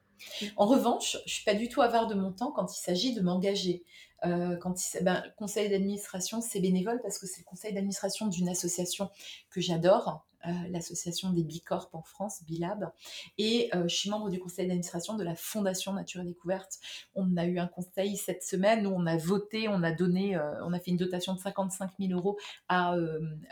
[0.57, 3.21] En revanche, je suis pas du tout avare de mon temps quand il s'agit de
[3.21, 3.85] m'engager.
[4.27, 4.57] Euh,
[5.03, 9.11] ben, conseil d'administration, c'est bénévole parce que c'est le conseil d'administration d'une association
[9.51, 12.91] que j'adore, euh, l'association des Bicorp en France, Bilab.
[13.39, 16.79] Et euh, je suis membre du conseil d'administration de la Fondation Nature et Découverte.
[17.15, 20.73] On a eu un conseil cette semaine où on a voté, on a donné, on
[20.73, 22.97] a fait une dotation de 55 000 euros à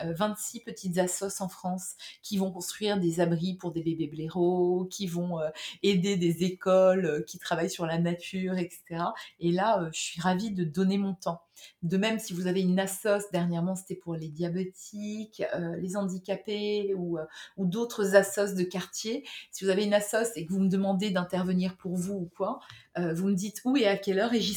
[0.00, 5.06] 26 petites assos en France qui vont construire des abris pour des bébés blaireaux, qui
[5.06, 5.38] vont
[5.82, 9.04] aider des écoles qui travaillent sur la nature, etc.
[9.40, 11.42] Et là, je suis ravie de donner mon temps.
[11.82, 16.94] De même, si vous avez une assos, dernièrement c'était pour les diabétiques, euh, les handicapés
[16.94, 17.24] ou, euh,
[17.56, 19.24] ou d'autres assos de quartier.
[19.50, 22.60] Si vous avez une assos et que vous me demandez d'intervenir pour vous ou quoi,
[22.98, 24.52] euh, vous me dites où et à quelle heure et j'y.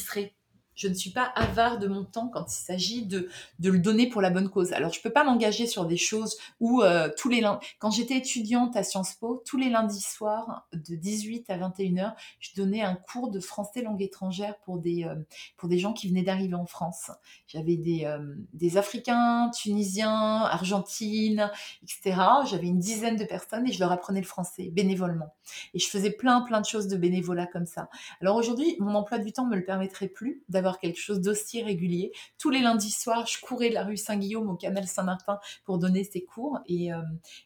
[0.76, 3.28] Je ne suis pas avare de mon temps quand il s'agit de,
[3.62, 4.72] le donner pour la bonne cause.
[4.72, 7.90] Alors, je ne peux pas m'engager sur des choses où euh, tous les lundis, quand
[7.90, 12.82] j'étais étudiante à Sciences Po, tous les lundis soirs, de 18 à 21h, je donnais
[12.82, 15.14] un cours de français langue étrangère pour des, euh,
[15.56, 17.10] pour des gens qui venaient d'arriver en France.
[17.46, 21.50] J'avais des, euh, des Africains, Tunisiens, Argentines,
[21.82, 22.20] etc.
[22.50, 25.34] J'avais une dizaine de personnes et je leur apprenais le français bénévolement.
[25.72, 27.88] Et je faisais plein, plein de choses de bénévolat comme ça.
[28.20, 32.12] Alors aujourd'hui, mon emploi du temps me le permettrait plus d'avoir quelque chose d'aussi régulier.
[32.38, 36.04] Tous les lundis soirs, je courais de la rue Saint-Guillaume au canal Saint-Martin pour donner
[36.04, 37.00] ces cours et, euh,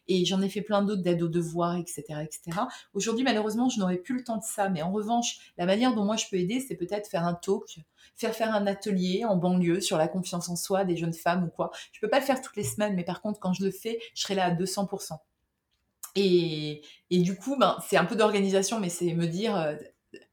[0.07, 2.03] et j'en ai fait plein d'autres d'aide aux devoirs, etc.
[2.23, 2.59] etc.
[2.93, 6.03] Aujourd'hui, malheureusement, je n'aurais plus le temps de ça, mais en revanche, la manière dont
[6.03, 7.79] moi je peux aider, c'est peut-être faire un talk,
[8.15, 11.49] faire faire un atelier en banlieue sur la confiance en soi des jeunes femmes ou
[11.49, 11.71] quoi.
[11.91, 13.99] Je peux pas le faire toutes les semaines, mais par contre, quand je le fais,
[14.15, 15.17] je serai là à 200%.
[16.15, 19.75] Et, et du coup, ben, c'est un peu d'organisation, mais c'est me dire, euh,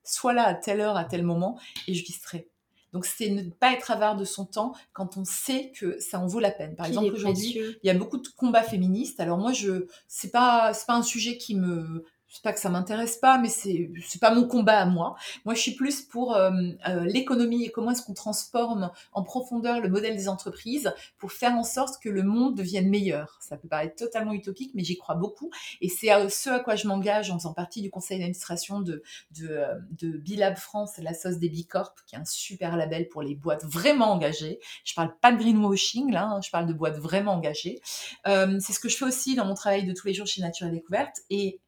[0.03, 2.49] soit là à telle heure, à tel moment, et je serai.
[2.93, 6.26] Donc c'est ne pas être avare de son temps quand on sait que ça en
[6.26, 6.74] vaut la peine.
[6.74, 9.20] Par exemple aujourd'hui, il y a beaucoup de combats féministes.
[9.20, 12.68] Alors moi je c'est pas c'est pas un sujet qui me c'est pas que ça
[12.68, 15.16] m'intéresse pas, mais c'est c'est pas mon combat à moi.
[15.44, 16.50] Moi, je suis plus pour euh,
[16.88, 21.52] euh, l'économie et comment est-ce qu'on transforme en profondeur le modèle des entreprises pour faire
[21.52, 23.38] en sorte que le monde devienne meilleur.
[23.40, 25.50] Ça peut paraître totalement utopique, mais j'y crois beaucoup.
[25.80, 29.48] Et c'est ce à quoi je m'engage en faisant partie du conseil d'administration de de,
[29.48, 33.34] euh, de Bilab France, la sauce des Bicorp, qui est un super label pour les
[33.34, 34.60] boîtes vraiment engagées.
[34.84, 37.80] Je parle pas de greenwashing là, hein, je parle de boîtes vraiment engagées.
[38.24, 40.66] c'est ce que je fais aussi dans mon travail de tous les jours chez Nature
[40.66, 41.60] et Découverte et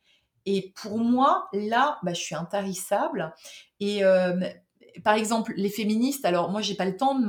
[0.46, 3.34] et pour moi, là, bah, je suis intarissable.
[3.78, 4.40] Et euh,
[5.04, 7.26] par exemple, les féministes, alors moi, j'ai pas le temps de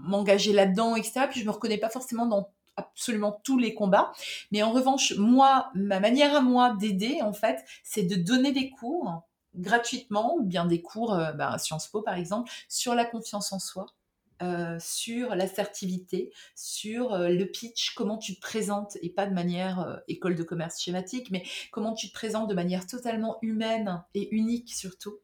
[0.00, 1.26] m'engager là-dedans, etc.
[1.30, 4.12] Puis je me reconnais pas forcément dans absolument tous les combats.
[4.50, 8.70] Mais en revanche, moi, ma manière à moi d'aider, en fait, c'est de donner des
[8.70, 9.22] cours
[9.54, 13.60] gratuitement, ou bien des cours, euh, bah, Sciences Po par exemple, sur la confiance en
[13.60, 13.86] soi
[14.42, 19.80] euh, sur l'assertivité, sur euh, le pitch, comment tu te présentes, et pas de manière
[19.80, 24.34] euh, école de commerce schématique, mais comment tu te présentes de manière totalement humaine et
[24.34, 25.18] unique surtout.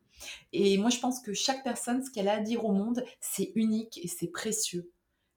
[0.53, 3.53] Et moi, je pense que chaque personne, ce qu'elle a à dire au monde, c'est
[3.57, 4.93] unique et c'est précieux.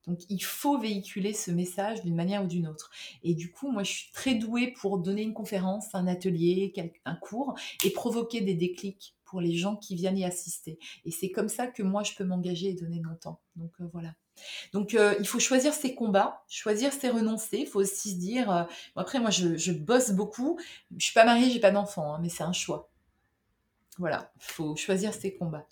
[0.06, 2.92] Donc, il faut véhiculer ce message d'une manière ou d'une autre.
[3.24, 6.74] Et du coup, moi, je suis très douée pour donner une conférence, un atelier,
[7.06, 10.78] un cours et provoquer des déclics pour les gens qui viennent y assister.
[11.06, 13.42] Et c'est comme ça que moi, je peux m'engager et donner mon temps.
[13.56, 14.14] Donc euh, voilà.
[14.74, 17.58] Donc euh, il faut choisir ses combats, choisir ses renoncés.
[17.62, 18.64] Il faut aussi se dire, euh,
[18.96, 20.60] après moi je, bosse beaucoup,
[20.96, 22.92] je suis pas mariée, j'ai pas d'enfant, hein, mais c'est un choix.
[23.98, 25.68] Voilà, il faut choisir ses combats.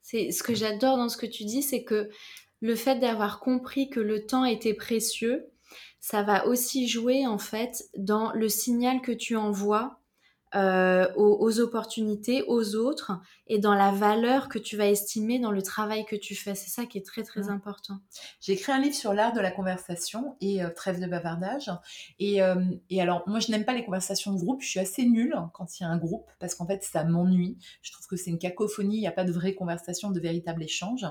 [0.00, 2.08] C'est ce que j'adore dans ce que tu dis, c'est que
[2.60, 5.50] le fait d'avoir compris que le temps était précieux,
[6.00, 10.00] ça va aussi jouer en fait dans le signal que tu envoies
[10.54, 13.12] euh, aux, opportunités, aux autres
[13.46, 16.54] et dans la valeur que tu vas estimer dans le travail que tu fais.
[16.54, 17.50] C'est ça qui est très très Mmh.
[17.50, 17.98] important.
[18.40, 21.70] J'ai écrit un livre sur l'art de la conversation et euh, trêve de bavardage.
[22.18, 24.62] Et, euh, et alors, moi, je n'aime pas les conversations de groupe.
[24.62, 27.58] Je suis assez nulle quand il y a un groupe parce qu'en fait, ça m'ennuie.
[27.82, 28.96] Je trouve que c'est une cacophonie.
[28.96, 31.06] Il n'y a pas de vraie conversation, de véritable échange.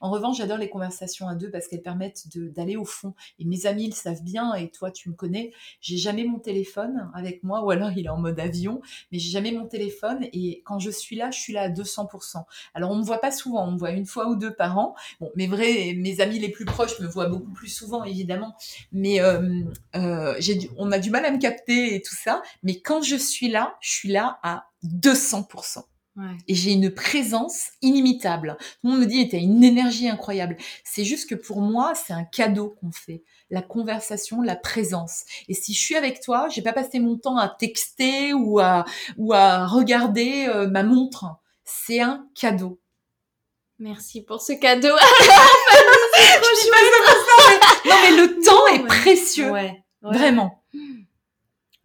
[0.00, 3.14] En revanche, j'adore les conversations à deux parce qu'elles permettent d'aller au fond.
[3.38, 4.54] Et mes amis le savent bien.
[4.54, 5.52] Et toi, tu me connais.
[5.80, 8.80] J'ai jamais mon téléphone avec moi ou alors il est en mode avion.
[9.12, 10.26] Mais j'ai jamais mon téléphone.
[10.32, 12.44] Et quand je suis là, je suis là à 200%.
[12.74, 13.66] Alors, on me voit pas souvent.
[13.66, 14.94] On me voit une fois ou deux par an.
[15.20, 18.54] Bon, mes vrais, mes amis les plus proches me voient beaucoup plus souvent, évidemment.
[18.92, 19.62] Mais euh,
[19.96, 22.42] euh, du- on a du mal à me capter et tout ça.
[22.62, 25.84] Mais quand je suis là, je suis là à 200%.
[26.16, 26.24] Ouais.
[26.48, 28.56] Et j'ai une présence inimitable.
[28.58, 30.56] Tout le monde me dit, tu as une énergie incroyable.
[30.84, 33.22] C'est juste que pour moi, c'est un cadeau qu'on fait.
[33.48, 35.22] La conversation, la présence.
[35.48, 38.84] Et si je suis avec toi, j'ai pas passé mon temps à texter ou à,
[39.18, 41.26] ou à regarder euh, ma montre.
[41.72, 42.80] C'est un cadeau.
[43.78, 44.88] Merci pour ce cadeau.
[44.96, 46.68] Je
[47.88, 48.86] Non, mais le temps est ouais.
[48.86, 49.50] précieux.
[49.50, 49.82] Ouais.
[50.02, 50.18] ouais.
[50.18, 50.62] Vraiment.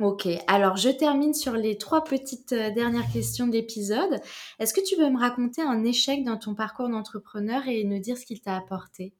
[0.01, 4.19] Ok, alors je termine sur les trois petites euh, dernières questions de l'épisode.
[4.59, 8.17] Est-ce que tu peux me raconter un échec dans ton parcours d'entrepreneur et nous dire
[8.17, 9.13] ce qu'il t'a apporté?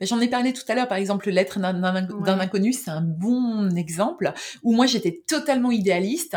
[0.00, 1.72] J'en ai parlé tout à l'heure, par exemple, l'être d'un
[2.20, 2.30] Ouais.
[2.30, 6.36] inconnu, c'est un bon exemple où moi j'étais totalement idéaliste.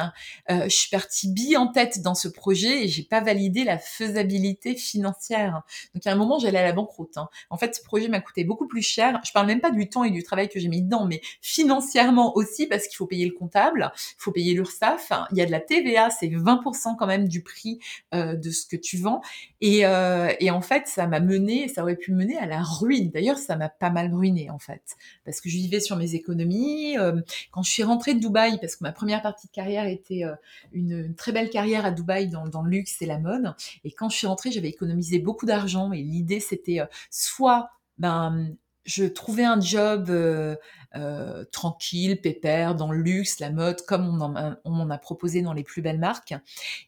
[0.50, 3.78] Euh, je suis partie bille en tête dans ce projet et j'ai pas validé la
[3.78, 5.62] faisabilité financière.
[5.94, 7.18] Donc à un moment j'allais à la banqueroute.
[7.18, 7.28] hein.
[7.50, 9.20] En fait, ce projet m'a coûté beaucoup plus cher.
[9.26, 12.36] Je parle même pas du temps et du travail que j'ai mis dedans, mais financièrement
[12.36, 15.12] aussi parce qu'il faut payer le comptable, il faut payer l'URSSAF.
[15.32, 17.80] Il y a de la TVA, c'est 20% quand même du prix
[18.14, 19.22] euh, de ce que tu vends.
[19.62, 22.62] Et, euh, et en fait, ça m'a mené, ça aurait pu me mener à la
[22.62, 23.12] ruine.
[23.12, 24.82] D'ailleurs, ça m'a pas mal ruiné en fait,
[25.26, 26.98] parce que je vivais sur mes économies.
[26.98, 27.22] Euh,
[27.52, 30.36] quand je suis rentrée de Dubaï, parce que ma première partie de carrière était euh,
[30.72, 33.54] une, très belle carrière à Dubaï dans, dans le luxe et la mode,
[33.84, 35.92] et quand je suis rentrée, j'avais économisé beaucoup d'argent.
[35.92, 38.56] Et l'idée, c'était euh, soit ben
[38.86, 40.56] je trouvais un job euh,
[40.96, 45.42] euh, tranquille, pépère, dans le luxe, la mode, comme on en a- m'en a proposé
[45.42, 46.34] dans les plus belles marques.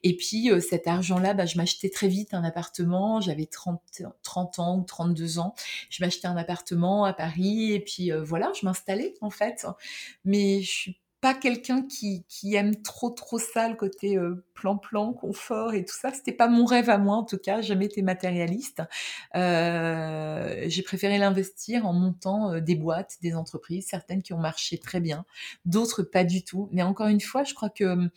[0.03, 3.21] Et puis euh, cet argent-là, bah, je m'achetais très vite un appartement.
[3.21, 3.81] J'avais 30,
[4.23, 5.55] 30 ans ou 32 ans.
[5.89, 9.65] Je m'achetais un appartement à Paris et puis euh, voilà, je m'installais en fait.
[10.25, 15.13] Mais je suis pas quelqu'un qui, qui aime trop trop ça, le côté euh, plan-plan,
[15.13, 16.11] confort et tout ça.
[16.11, 17.61] C'était pas mon rêve à moi en tout cas.
[17.61, 18.82] Jamais été matérialiste.
[19.36, 24.78] Euh, j'ai préféré l'investir en montant euh, des boîtes, des entreprises, certaines qui ont marché
[24.80, 25.26] très bien,
[25.65, 26.69] d'autres pas du tout.
[26.71, 28.07] Mais encore une fois, je crois que euh,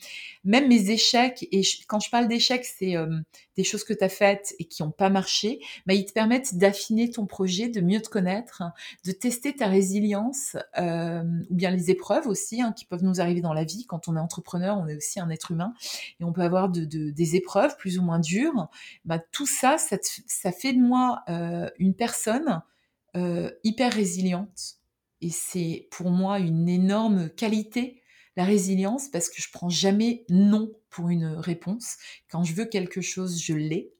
[0.44, 2.94] même mes échecs, et quand je parle d'échecs, c'est
[3.56, 6.56] des choses que tu as faites et qui n'ont pas marché, bah, ils te permettent
[6.56, 8.62] d'affiner ton projet, de mieux te connaître,
[9.04, 13.52] de tester ta résilience, ou bien les épreuves aussi, hein, qui peuvent nous arriver dans
[13.52, 13.86] la vie.
[13.86, 15.74] Quand on est entrepreneur, on est aussi un être humain,
[16.20, 18.68] et on peut avoir de, de- des épreuves plus ou moins dures.
[19.04, 19.96] Bah, tout ça, ça,
[20.26, 22.62] ça fait de moi euh, une personne
[23.16, 24.76] euh, hyper résiliente.
[25.20, 28.02] Et c'est pour moi une énorme qualité,
[28.36, 31.96] la résilience, parce que je prends jamais non pour une réponse.
[32.30, 33.92] Quand je veux quelque chose, je l'ai.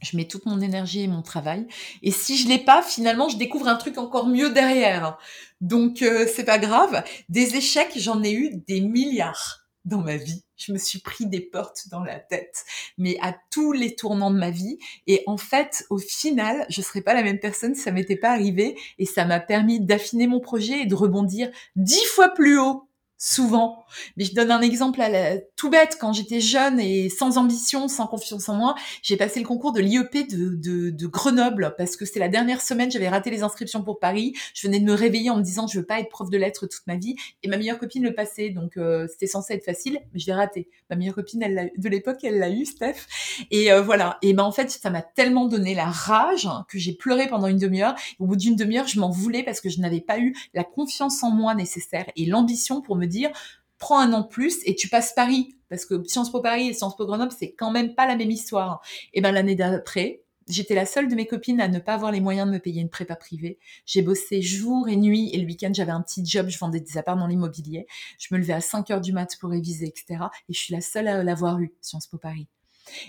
[0.00, 1.66] Je mets toute mon énergie et mon travail.
[2.02, 5.18] Et si je l'ai pas, finalement, je découvre un truc encore mieux derrière.
[5.60, 7.04] Donc, euh, c'est pas grave.
[7.28, 10.44] Des échecs, j'en ai eu des milliards dans ma vie.
[10.56, 12.64] Je me suis pris des portes dans la tête,
[12.98, 14.78] mais à tous les tournants de ma vie.
[15.06, 18.30] Et en fait, au final, je serais pas la même personne si ça m'était pas
[18.30, 18.76] arrivé.
[18.98, 22.89] Et ça m'a permis d'affiner mon projet et de rebondir dix fois plus haut
[23.20, 23.84] souvent.
[24.16, 25.98] Mais je donne un exemple à la, tout bête.
[26.00, 29.80] Quand j'étais jeune et sans ambition, sans confiance en moi, j'ai passé le concours de
[29.80, 34.32] l'IEP de, Grenoble parce que c'était la dernière semaine, j'avais raté les inscriptions pour Paris.
[34.54, 36.66] Je venais de me réveiller en me disant je veux pas être prof de lettres
[36.66, 37.14] toute ma vie.
[37.42, 40.32] Et ma meilleure copine le passait, donc euh, c'était censé être facile, mais je l'ai
[40.32, 40.68] raté.
[40.88, 43.06] Ma meilleure copine elle de l'époque, elle l'a eu, Steph.
[43.50, 44.18] Et euh, voilà.
[44.22, 47.58] Et ben en fait, ça m'a tellement donné la rage que j'ai pleuré pendant une
[47.58, 47.96] demi-heure.
[48.18, 51.22] Au bout d'une demi-heure, je m'en voulais parce que je n'avais pas eu la confiance
[51.22, 53.30] en moi nécessaire et l'ambition pour me dire
[53.78, 56.96] prends un an plus et tu passes Paris parce que Sciences Po Paris et Sciences
[56.96, 58.82] Po Grenoble c'est quand même pas la même histoire.
[59.14, 62.20] Et ben l'année d'après, j'étais la seule de mes copines à ne pas avoir les
[62.20, 63.58] moyens de me payer une prépa privée.
[63.86, 66.98] J'ai bossé jour et nuit et le week-end j'avais un petit job, je vendais des
[66.98, 67.86] apparts dans l'immobilier.
[68.18, 70.24] Je me levais à 5 heures du mat pour réviser, etc.
[70.48, 72.48] Et je suis la seule à l'avoir eu Sciences Po Paris.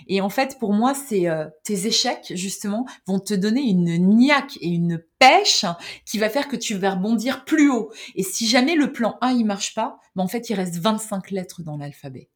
[0.06, 4.58] Et en fait, pour moi, c'est euh, tes échecs justement vont te donner une niaque
[4.60, 5.64] et une pêche
[6.06, 7.92] qui va faire que tu vas rebondir plus haut.
[8.14, 11.30] Et si jamais le plan 1 il marche pas, ben en fait, il reste 25
[11.30, 12.28] lettres dans l'alphabet.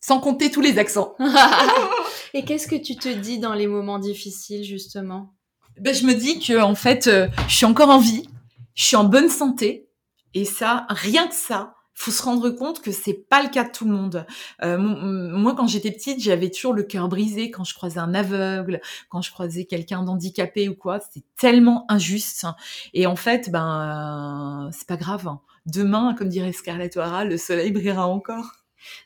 [0.00, 1.14] Sans compter tous les accents.
[2.34, 5.34] Et qu'est-ce que tu te dis dans les moments difficiles, justement?
[5.80, 8.28] Ben, je me dis que en fait, euh, je suis encore en vie,
[8.74, 9.88] je suis en bonne santé,
[10.34, 13.70] et ça, rien que ça, faut se rendre compte que c'est pas le cas de
[13.70, 14.24] tout le monde.
[14.62, 18.80] Euh, moi, quand j'étais petite, j'avais toujours le cœur brisé quand je croisais un aveugle,
[19.08, 21.00] quand je croisais quelqu'un d'handicapé ou quoi.
[21.00, 22.46] C'était tellement injuste.
[22.94, 25.28] Et en fait, ben, c'est pas grave.
[25.66, 28.52] Demain, comme dirait Scarlett O'Hara, le soleil brillera encore.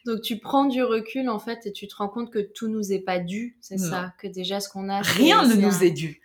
[0.07, 2.93] Donc tu prends du recul en fait et tu te rends compte que tout nous
[2.93, 5.01] est pas dû, c'est ça, que déjà ce qu'on a.
[5.03, 6.21] Rien ne nous est dû.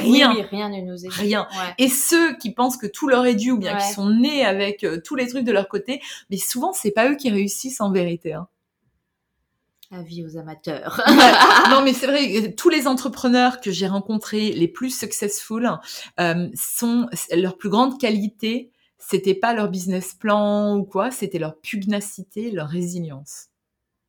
[0.00, 0.32] rien.
[0.50, 1.20] rien ne nous est dû.
[1.20, 1.48] Rien.
[1.78, 4.84] Et ceux qui pensent que tout leur est dû ou bien qui sont nés avec
[4.84, 6.00] euh, tous les trucs de leur côté,
[6.30, 8.34] mais souvent c'est pas eux qui réussissent en vérité.
[8.34, 8.48] Hein.
[9.92, 11.00] Avis aux amateurs.
[11.70, 15.70] non, mais c'est vrai, tous les entrepreneurs que j'ai rencontrés, les plus successful,
[16.18, 21.58] euh, sont leur plus grande qualité, c'était pas leur business plan ou quoi, c'était leur
[21.60, 23.46] pugnacité, leur résilience.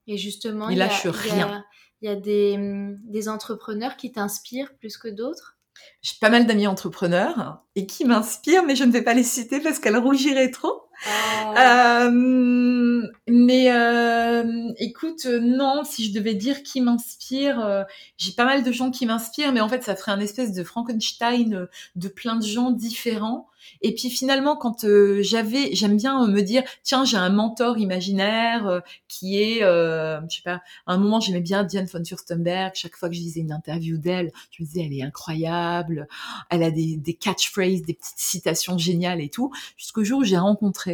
[0.08, 1.66] Et justement, il y, rien.
[2.02, 5.58] Il y a, des, hum, des entrepreneurs qui t'inspirent plus que d'autres?
[6.02, 9.60] J'ai pas mal d'amis entrepreneurs et qui m'inspirent, mais je ne vais pas les citer
[9.60, 10.87] parce qu'elles rougiraient trop.
[11.06, 12.08] Ah.
[12.08, 17.84] Euh, mais euh, écoute, non, si je devais dire qui m'inspire, euh,
[18.18, 20.64] j'ai pas mal de gens qui m'inspirent, mais en fait, ça ferait un espèce de
[20.64, 23.48] Frankenstein de plein de gens différents.
[23.82, 28.68] Et puis finalement, quand euh, j'avais, j'aime bien me dire, tiens, j'ai un mentor imaginaire
[28.68, 32.74] euh, qui est, euh, je sais pas, à un moment j'aimais bien Diane von Furstenberg.
[32.76, 36.08] Chaque fois que je lisais une interview d'elle, je me disais, elle est incroyable,
[36.50, 39.52] elle a des catchphrases, des petites citations géniales et tout.
[39.78, 40.87] Jusqu'au jour où j'ai rencontré.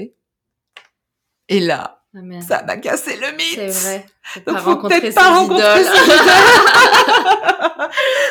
[1.50, 3.56] Et là, ah, ça m'a cassé le mythe.
[3.56, 4.06] C'est vrai.
[4.46, 5.64] Donc, faut peut-être pas rencontrer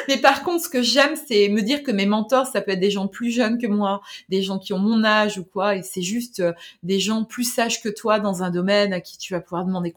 [0.08, 2.80] Mais par contre, ce que j'aime, c'est me dire que mes mentors, ça peut être
[2.80, 5.82] des gens plus jeunes que moi, des gens qui ont mon âge ou quoi, et
[5.82, 6.52] c'est juste euh,
[6.82, 9.94] des gens plus sages que toi dans un domaine à qui tu vas pouvoir demander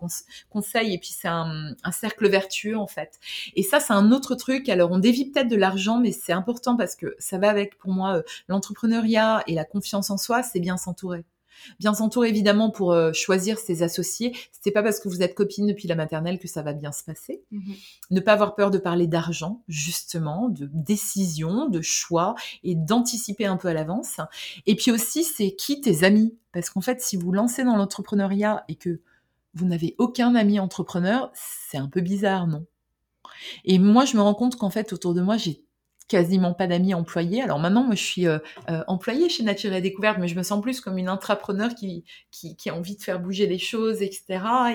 [0.49, 3.20] conseil, et puis c'est un, un, cercle vertueux en fait.
[3.55, 4.70] Et ça, c'est un autre truc.
[4.70, 7.91] Alors, on dévie peut-être de l'argent, mais c'est important parce que ça va avec, pour
[7.91, 11.26] moi, euh, l'entrepreneuriat et la confiance en soi, c'est bien s'entourer.
[11.80, 14.36] Bien s'entourer évidemment pour euh, choisir ses associés.
[14.51, 17.03] C'est pas parce que vous êtes copine depuis la maternelle que ça va bien se
[17.03, 17.41] passer.
[17.51, 17.76] Mhm.
[18.12, 23.58] Ne pas avoir peur de parler d'argent, justement, de décision, de choix et d'anticiper un
[23.58, 24.18] peu à l'avance.
[24.66, 26.38] Et puis aussi, c'est qui tes amis?
[26.51, 29.01] Parce qu'en fait, si vous lancez dans l'entrepreneuriat et que
[29.53, 32.66] vous n'avez aucun ami entrepreneur, c'est un peu bizarre, non?
[33.64, 35.64] Et moi, je me rends compte qu'en fait, autour de moi, j'ai
[36.08, 37.41] quasiment pas d'amis employés.
[37.41, 38.39] Alors maintenant, moi, je suis euh,
[38.70, 42.06] euh, employée chez Nature et Découverte, mais je me sens plus comme une intrapreneur qui,
[42.32, 44.26] qui, a envie de faire bouger les choses, etc.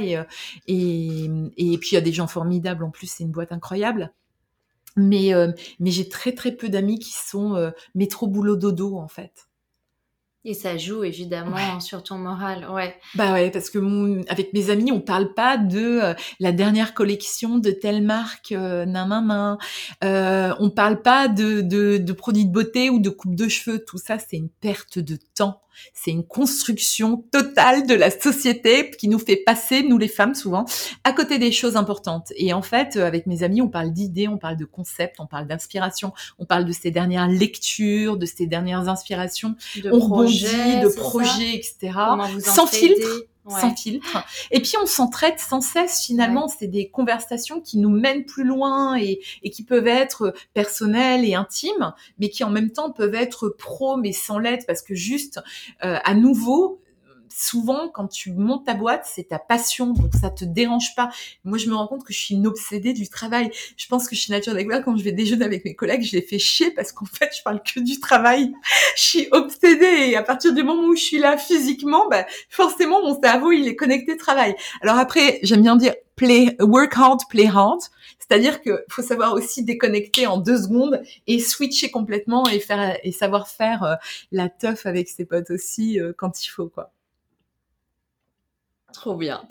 [0.00, 0.24] Et, euh,
[0.66, 1.24] et,
[1.56, 2.84] et puis, il y a des gens formidables.
[2.84, 4.12] En plus, c'est une boîte incroyable.
[4.96, 5.30] Mais,
[5.78, 9.49] mais j'ai très, très peu d'amis qui sont métro, boulot, dodo, en fait.
[10.46, 12.96] Et ça joue évidemment sur ton moral, ouais.
[13.14, 13.78] Bah ouais, parce que
[14.30, 18.86] avec mes amis, on parle pas de euh, la dernière collection de telle marque, euh,
[18.86, 19.58] nan,
[20.02, 23.84] Euh, on parle pas de, de, de, produits de beauté ou de coupe de cheveux.
[23.84, 25.60] Tout ça, c'est une perte de temps.
[25.94, 30.64] C'est une construction totale de la société qui nous fait passer, nous les femmes souvent,
[31.04, 32.32] à côté des choses importantes.
[32.36, 35.26] Et en fait, euh, avec mes amis, on parle d'idées, on parle de concepts, on
[35.26, 39.54] parle d'inspiration, on parle de ces dernières lectures, de ces dernières inspirations.
[39.82, 41.92] De on projets, de projets, etc.
[42.40, 44.24] Sans filtre sans filtre.
[44.50, 46.48] Et puis on s'entraide sans cesse finalement.
[46.48, 51.34] C'est des conversations qui nous mènent plus loin et, et, qui peuvent être personnelles et
[51.34, 55.40] intimes, mais qui en même temps peuvent être pro mais sans l'être parce que juste
[55.84, 56.80] euh, à nouveau
[57.32, 61.10] souvent, quand tu montes ta boîte, c'est ta passion, donc ça te dérange pas.
[61.44, 63.50] Moi, je me rends compte que je suis une obsédée du travail.
[63.76, 66.22] Je pense que chez Nature Découverte, quand je vais déjeuner avec mes collègues, je les
[66.22, 68.52] fais chier parce qu'en fait, je parle que du travail.
[68.96, 73.02] Je suis obsédée et à partir du moment où je suis là physiquement, bah, forcément,
[73.02, 74.54] mon cerveau, il est connecté travail.
[74.82, 77.80] Alors après, j'aime bien dire play, work hard, play hard.
[78.18, 83.10] C'est-à-dire qu'il faut savoir aussi déconnecter en deux secondes et switcher complètement et faire et
[83.10, 83.94] savoir faire euh,
[84.30, 86.92] la teuf avec ses potes aussi euh, quand il faut quoi.
[88.92, 89.42] Trop bien.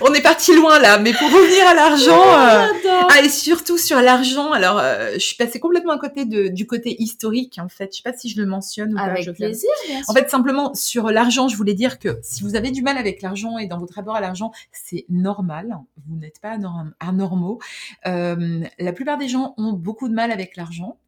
[0.00, 2.66] On est parti loin là, mais pour revenir à l'argent, euh,
[3.10, 6.66] ah, et surtout sur l'argent, alors euh, je suis passée complètement à côté de, du
[6.66, 7.92] côté historique en fait.
[7.92, 9.70] Je sais pas si je le mentionne ou avec plaisir.
[10.08, 13.22] En fait, simplement sur l'argent, je voulais dire que si vous avez du mal avec
[13.22, 15.78] l'argent et dans votre rapport à l'argent, c'est normal.
[16.08, 16.56] Vous n'êtes pas
[17.00, 17.58] anormaux.
[18.06, 20.98] Euh, la plupart des gens ont beaucoup de mal avec l'argent.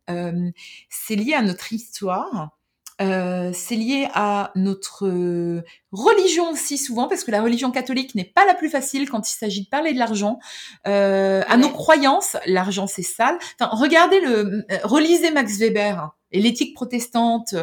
[0.89, 2.51] C'est lié à notre histoire.
[2.99, 5.63] C'est lié à notre
[5.93, 9.35] religion aussi souvent, parce que la religion catholique n'est pas la plus facile quand il
[9.35, 10.39] s'agit de parler de l'argent.
[10.87, 13.39] Euh, à nos croyances, l'argent c'est sale.
[13.61, 15.99] Enfin, regardez le, euh, relisez Max Weber.
[15.99, 17.55] Hein et l'éthique protestante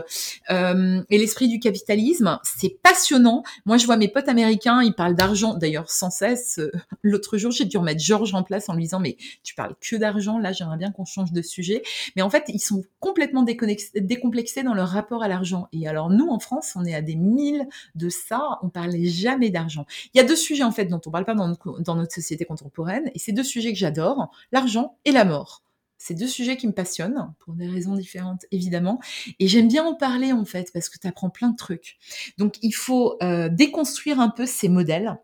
[0.49, 3.43] euh, et l'esprit du capitalisme, c'est passionnant.
[3.65, 6.59] Moi, je vois mes potes américains, ils parlent d'argent, d'ailleurs sans cesse.
[6.59, 6.71] Euh,
[7.03, 9.95] l'autre jour, j'ai dû remettre Georges en place en lui disant, mais tu parles que
[9.95, 11.83] d'argent, là, j'aimerais bien qu'on change de sujet.
[12.15, 15.67] Mais en fait, ils sont complètement décomplexés dans leur rapport à l'argent.
[15.71, 19.49] Et alors, nous, en France, on est à des milles de ça, on parlait jamais
[19.49, 19.85] d'argent.
[20.13, 23.11] Il y a deux sujets, en fait, dont on parle pas dans notre, société contemporaine,
[23.13, 25.63] et c'est deux sujets que j'adore, l'argent et la mort.
[25.97, 28.99] C'est deux sujets qui me passionnent, pour des raisons différentes évidemment.
[29.39, 31.97] Et j'aime bien en parler en fait, parce que tu apprends plein de trucs.
[32.37, 35.17] Donc il faut euh, déconstruire un peu ces modèles.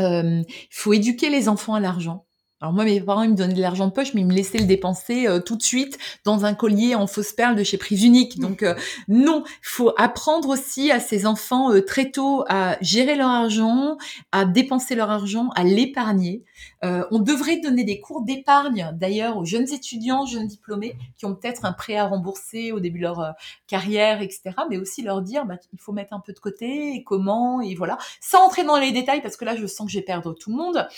[0.00, 2.26] Euh, il faut éduquer les enfants à l'argent.
[2.62, 4.66] Alors moi, mes parents, me donnaient de l'argent de poche, mais ils me laissaient le
[4.66, 8.38] dépenser euh, tout de suite dans un collier en fausse perle de chez Prise Unique.
[8.38, 8.76] Donc euh,
[9.08, 13.98] non, il faut apprendre aussi à ces enfants euh, très tôt à gérer leur argent,
[14.30, 16.44] à dépenser leur argent, à l'épargner.
[16.82, 21.64] On devrait donner des cours d'épargne, d'ailleurs, aux jeunes étudiants, jeunes diplômés, qui ont peut-être
[21.64, 23.34] un prêt à rembourser au début de leur
[23.66, 24.50] carrière, etc.
[24.68, 27.74] Mais aussi leur dire, bah, il faut mettre un peu de côté, et comment, et
[27.74, 27.98] voilà.
[28.20, 30.50] Sans entrer dans les détails, parce que là, je sens que je vais perdre tout
[30.50, 30.88] le monde.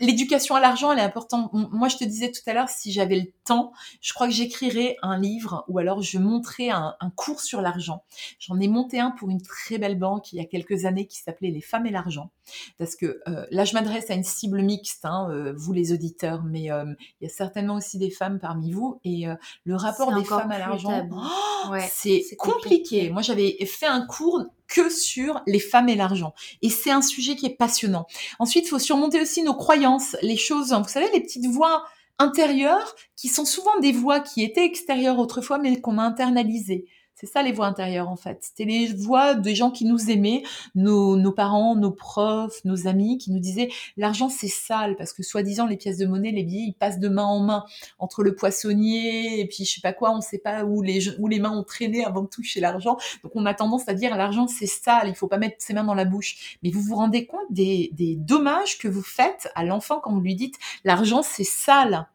[0.00, 1.50] L'éducation à l'argent elle est importante.
[1.52, 4.96] Moi, je te disais tout à l'heure, si j'avais le temps, je crois que j'écrirais
[5.02, 8.04] un livre ou alors je montrais un, cours sur l'argent.
[8.38, 11.18] J'en ai monté un pour une très belle banque il y a quelques années qui
[11.18, 12.30] s'appelait Les femmes et l'argent.
[12.78, 16.42] Parce que euh, là, je m'adresse à une cible mixte, hein, euh, vous les auditeurs,
[16.44, 16.84] mais euh,
[17.20, 19.00] il y a certainement aussi des femmes parmi vous.
[19.04, 19.26] Et
[19.64, 23.10] le rapport des femmes à l'argent, oh, c'est compliqué.
[23.10, 26.34] Moi, j'avais fait un cours que sur les femmes et l'argent.
[26.62, 28.06] Et c'est un sujet qui est passionnant.
[28.38, 31.84] Ensuite, il faut surmonter aussi nos croyances, les choses, vous savez, les petites voix
[32.18, 36.86] intérieures qui sont souvent des voix qui étaient extérieures autrefois, mais qu'on a internalisées.
[37.20, 38.38] C'est ça les voix intérieures en fait.
[38.40, 40.42] C'était les voix des gens qui nous aimaient,
[40.74, 43.68] nos, nos, parents, nos profs, nos amis, qui nous disaient
[43.98, 47.08] l'argent c'est sale parce que soi-disant les pièces de monnaie, les billets, ils passent de
[47.10, 47.66] main en main
[47.98, 51.10] entre le poissonnier et puis je sais pas quoi, on ne sait pas où les
[51.18, 52.96] où les mains ont traîné avant de toucher l'argent.
[53.22, 55.84] Donc on a tendance à dire l'argent c'est sale, il faut pas mettre ses mains
[55.84, 56.56] dans la bouche.
[56.62, 60.22] Mais vous vous rendez compte des, des dommages que vous faites à l'enfant quand vous
[60.22, 62.06] lui dites l'argent c'est sale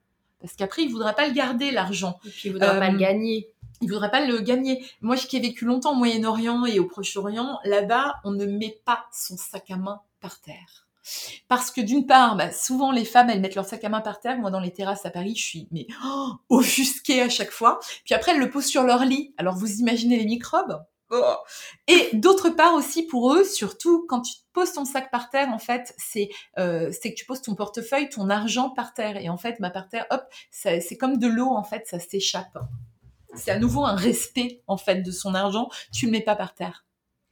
[0.46, 2.20] parce qu'après il voudra pas le garder l'argent.
[2.24, 3.50] Et puis il voudra pas le euh, gagner
[3.82, 4.86] il voudrait pas le gagner.
[5.02, 9.06] Moi, qui ai vécu longtemps au Moyen-Orient et au Proche-Orient, là-bas, on ne met pas
[9.12, 10.88] son sac à main par terre.
[11.48, 14.20] Parce que d'une part, bah, souvent les femmes, elles mettent leur sac à main par
[14.20, 14.38] terre.
[14.38, 15.88] Moi, dans les terrasses à Paris, je suis mais
[16.50, 17.80] offusquée à chaque fois.
[18.06, 19.34] Puis après, elles le posent sur leur lit.
[19.38, 20.84] Alors, vous imaginez les microbes?
[21.12, 21.36] Oh.
[21.88, 25.60] Et d'autre part aussi pour eux, surtout quand tu poses ton sac par terre, en
[25.60, 29.18] fait, c'est euh, c'est que tu poses ton portefeuille, ton argent par terre.
[29.18, 32.58] Et en fait, ma par terre, hop, c'est comme de l'eau, en fait, ça s'échappe
[33.36, 35.70] c'est à nouveau un respect en fait de son argent.
[35.92, 36.86] Tu le mets pas par terre.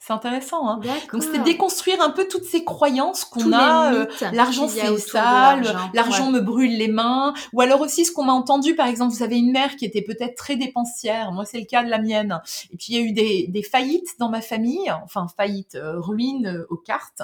[0.05, 0.81] C'est intéressant, hein
[1.13, 3.93] Donc c'est déconstruire un peu toutes ces croyances qu'on a.
[3.93, 7.33] Euh, l'argent c'est sale, l'argent me brûle les mains.
[7.53, 10.01] Ou alors aussi ce qu'on m'a entendu, par exemple, vous avez une mère qui était
[10.01, 11.31] peut-être très dépensière.
[11.31, 12.41] Moi c'est le cas de la mienne.
[12.73, 16.01] Et puis il y a eu des, des faillites dans ma famille, enfin faillites, euh,
[16.01, 17.21] ruines euh, aux cartes,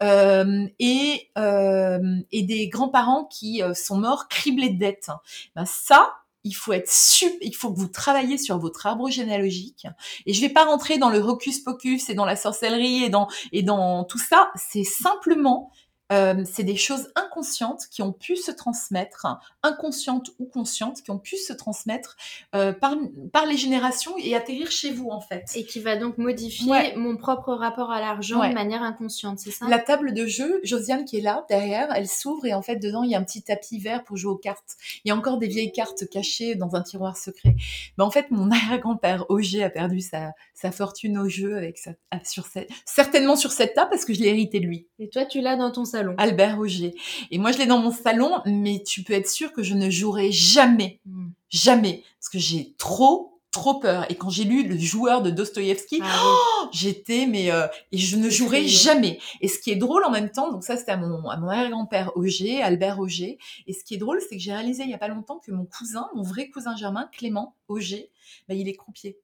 [0.00, 5.10] euh, et et des grands-parents qui sont morts criblés de dettes.
[5.56, 9.86] Ben ça, il faut être super, il faut que vous travaillez sur votre arbre généalogique.
[10.26, 13.28] Et je vais pas rentrer dans le hocus pocus et dans la sorcellerie et dans,
[13.52, 14.50] et dans tout ça.
[14.56, 15.70] C'est simplement
[16.12, 19.26] euh, c'est des choses inconscientes qui ont pu se transmettre,
[19.62, 22.16] inconscientes ou conscientes, qui ont pu se transmettre
[22.54, 22.96] euh, par,
[23.32, 25.44] par les générations et atterrir chez vous en fait.
[25.54, 29.66] Et qui va donc modifier mon propre rapport à l'argent de manière inconsciente, c'est ça?
[29.68, 33.02] La table de jeu, Josiane qui est là derrière, elle s'ouvre et en fait dedans
[33.04, 34.76] il y a un petit tapis vert pour jouer aux cartes.
[35.04, 37.54] Il y a encore des vieilles cartes cachées dans un tiroir secret.
[37.98, 41.92] Mais en fait mon arrière-grand-père Auger a perdu sa, sa fortune au jeu avec sa,
[42.24, 44.88] sur cette, certainement sur cette table parce que je l'ai hérité de lui.
[44.98, 46.94] Et toi tu l'as dans ton salon Albert Roger.
[47.30, 49.90] Et moi, je l'ai dans mon salon, mais tu peux être sûr que je ne
[49.90, 51.28] jouerai jamais, hmm.
[51.48, 54.06] jamais, parce que j'ai trop, trop peur.
[54.10, 58.16] Et quand j'ai lu Le joueur de Dostoïevski, ah oh, j'étais, mais euh, et je
[58.16, 59.18] ne jouerai jamais.
[59.40, 61.48] Et ce qui est drôle en même temps, donc ça, c'était à mon, à mon
[61.48, 63.38] arrière-grand-père Auger, Albert Auger.
[63.66, 65.50] Et ce qui est drôle, c'est que j'ai réalisé il y a pas longtemps que
[65.50, 68.10] mon cousin, mon vrai cousin germain, Clément Auger,
[68.48, 69.18] bah, il est croupier.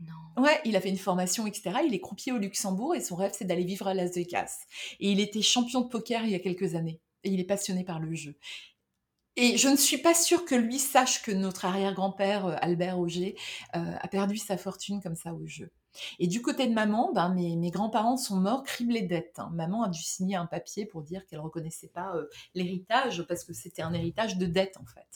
[0.00, 0.42] Non.
[0.42, 1.80] Ouais, il a fait une formation, etc.
[1.84, 4.66] Il est croupier au Luxembourg et son rêve, c'est d'aller vivre à Las Vegas.
[5.00, 7.00] Et il était champion de poker il y a quelques années.
[7.24, 8.36] Et il est passionné par le jeu.
[9.40, 13.36] Et je ne suis pas sûre que lui sache que notre arrière-grand-père, euh, Albert Auger,
[13.76, 15.70] euh, a perdu sa fortune comme ça au jeu.
[16.18, 19.38] Et du côté de maman, ben, mes, mes grands-parents sont morts criblés de dettes.
[19.38, 19.50] Hein.
[19.52, 23.52] Maman a dû signer un papier pour dire qu'elle reconnaissait pas euh, l'héritage parce que
[23.52, 25.06] c'était un héritage de dette en fait.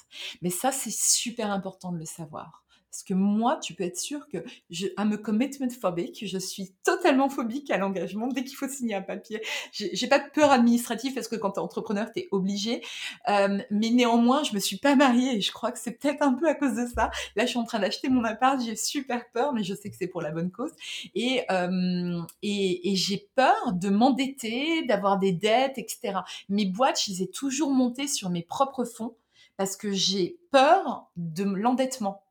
[0.40, 2.61] Mais ça, c'est super important de le savoir
[2.92, 6.74] Parce que moi, tu peux être sûr que je, I'm a commitment phobic, je suis
[6.84, 9.40] totalement phobique à l'engagement dès qu'il faut signer un papier.
[9.72, 12.82] J'ai pas de peur administrative parce que quand t'es entrepreneur, t'es obligé.
[13.30, 16.34] Euh, mais néanmoins, je me suis pas mariée et je crois que c'est peut-être un
[16.34, 17.10] peu à cause de ça.
[17.34, 19.96] Là, je suis en train d'acheter mon appart, j'ai super peur, mais je sais que
[19.98, 20.72] c'est pour la bonne cause.
[21.14, 26.18] Et, euh, et, et j'ai peur de m'endetter, d'avoir des dettes, etc.
[26.50, 29.16] Mes boîtes, je les ai toujours montées sur mes propres fonds
[29.56, 32.21] parce que j'ai peur de l'endettement.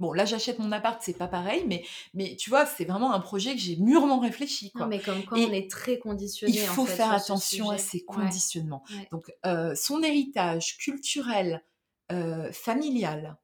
[0.00, 1.84] Bon, là, j'achète mon appart, c'est pas pareil, mais,
[2.14, 4.72] mais tu vois, c'est vraiment un projet que j'ai mûrement réfléchi.
[4.72, 4.82] Quoi.
[4.82, 6.54] Non, mais comme quand on est très conditionné.
[6.54, 8.82] Il faut faire attention à ces conditionnements.
[9.12, 11.62] Donc, euh, son héritage culturel,
[12.10, 13.36] euh, familial,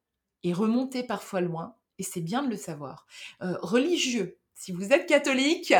[0.44, 3.06] est remonté parfois loin, et c'est bien de le savoir.
[3.42, 5.74] Euh, religieux, si vous êtes catholique,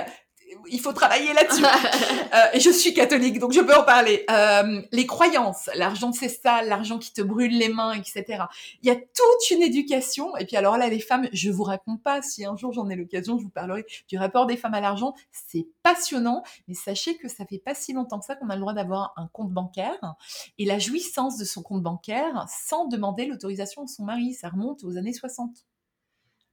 [0.69, 1.65] il faut travailler là-dessus.
[2.35, 4.25] euh, et je suis catholique, donc je peux en parler.
[4.31, 8.45] Euh, les croyances, l'argent c'est sale, l'argent qui te brûle les mains, etc.
[8.83, 10.37] Il y a toute une éducation.
[10.37, 12.23] Et puis alors là, les femmes, je vous raconte pas.
[12.23, 15.15] Si un jour j'en ai l'occasion, je vous parlerai du rapport des femmes à l'argent.
[15.31, 18.61] C'est passionnant, mais sachez que ça fait pas si longtemps que ça qu'on a le
[18.61, 20.17] droit d'avoir un compte bancaire
[20.59, 24.35] et la jouissance de son compte bancaire sans demander l'autorisation de son mari.
[24.35, 25.51] Ça remonte aux années 60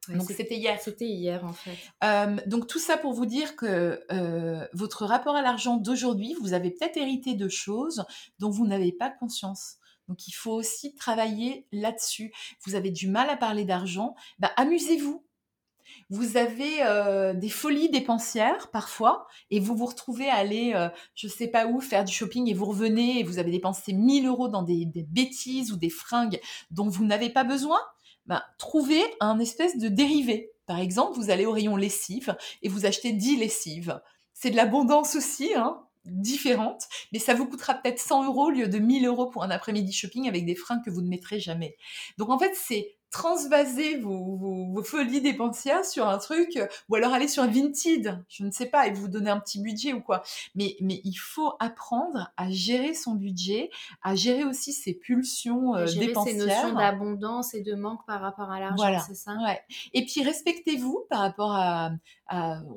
[0.10, 0.80] donc c'était hier.
[0.82, 1.78] C'était hier en fait.
[2.04, 6.54] Euh, donc tout ça pour vous dire que euh, votre rapport à l'argent d'aujourd'hui, vous
[6.54, 8.06] avez peut-être hérité de choses
[8.40, 9.78] dont vous n'avez pas conscience.
[10.08, 12.34] Donc il faut aussi travailler là-dessus.
[12.66, 15.24] Vous avez du mal à parler d'argent, bah, amusez-vous.
[16.10, 21.28] Vous avez euh, des folies dépensières parfois et vous vous retrouvez à aller, euh, je
[21.28, 24.48] sais pas où, faire du shopping et vous revenez et vous avez dépensé 1000 euros
[24.48, 26.40] dans des, des bêtises ou des fringues
[26.72, 27.80] dont vous n'avez pas besoin
[28.26, 30.52] ben, trouvez un espèce de dérivé.
[30.66, 34.02] Par exemple, vous allez au rayon lessive et vous achetez 10 lessives.
[34.34, 38.68] C'est de l'abondance aussi, hein, différente, mais ça vous coûtera peut-être 100 euros au lieu
[38.68, 41.78] de 1000 euros pour un après-midi shopping avec des freins que vous ne mettrez jamais.
[42.18, 46.96] Donc en fait, c'est transvaser vos, vos, vos, folies dépensières sur un truc, euh, ou
[46.96, 49.94] alors aller sur un Vinted, je ne sais pas, et vous donner un petit budget
[49.94, 50.24] ou quoi.
[50.56, 53.70] Mais, mais il faut apprendre à gérer son budget,
[54.02, 56.34] à gérer aussi ses pulsions euh, gérer dépensières.
[56.34, 59.00] Ses notions d'abondance et de manque par rapport à l'argent, voilà.
[59.00, 59.34] c'est ça?
[59.46, 59.62] Ouais.
[59.94, 61.92] Et puis respectez-vous par rapport à,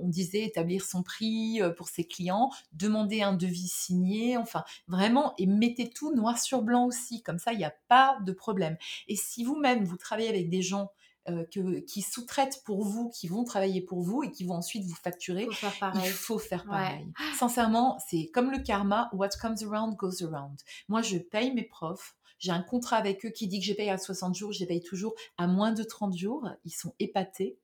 [0.00, 5.34] on disait, établir son prix euh, pour ses clients, demander un devis signé, enfin vraiment,
[5.38, 8.76] et mettez tout noir sur blanc aussi, comme ça il n'y a pas de problème.
[9.08, 10.90] Et si vous-même vous travaillez avec des gens
[11.28, 14.84] euh, que, qui sous-traitent pour vous, qui vont travailler pour vous et qui vont ensuite
[14.84, 17.12] vous facturer, faut il faut faire pareil.
[17.36, 20.60] Sincèrement, c'est comme le karma, what comes around goes around.
[20.88, 23.90] Moi, je paye mes profs, j'ai un contrat avec eux qui dit que j'ai payé
[23.90, 26.48] à 60 jours, je les paye toujours à moins de 30 jours.
[26.64, 27.58] Ils sont épatés.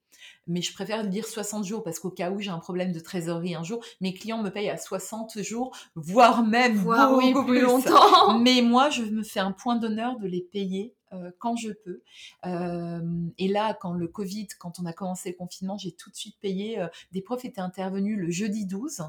[0.47, 3.55] Mais je préfère dire 60 jours parce qu'au cas où j'ai un problème de trésorerie
[3.55, 8.39] un jour, mes clients me payent à 60 jours, voire même voire beaucoup plus longtemps.
[8.41, 12.03] Mais moi, je me fais un point d'honneur de les payer euh, quand je peux.
[12.47, 13.01] Euh,
[13.39, 16.37] et là, quand le Covid, quand on a commencé le confinement, j'ai tout de suite
[16.41, 16.79] payé.
[16.81, 19.03] Euh, des profs étaient intervenus le jeudi 12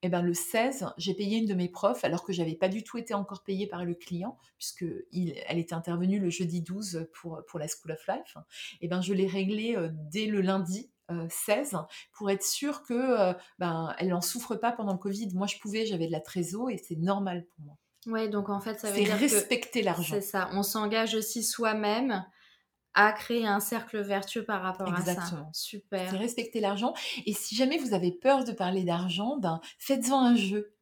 [0.00, 2.68] et eh ben le 16, j'ai payé une de mes profs alors que j'avais pas
[2.68, 7.08] du tout été encore payée par le client puisque elle était intervenue le jeudi 12
[7.12, 8.36] pour pour la School of Life.
[8.74, 11.78] Et eh ben je l'ai réglé euh, dès le lundi euh, 16
[12.12, 15.30] pour être sûr que ben elle n'en souffre pas pendant le Covid.
[15.34, 17.76] Moi je pouvais, j'avais de la trésor et c'est normal pour moi.
[18.06, 20.14] Ouais, donc en fait ça veut dire respecter l'argent.
[20.14, 22.24] C'est ça, on s'engage aussi soi-même
[22.94, 25.26] à créer un cercle vertueux par rapport Exactement.
[25.26, 25.50] à ça.
[25.52, 26.10] Super.
[26.10, 26.94] C'est respecter l'argent.
[27.26, 30.74] Et si jamais vous avez peur de parler d'argent, ben, faites-en un jeu.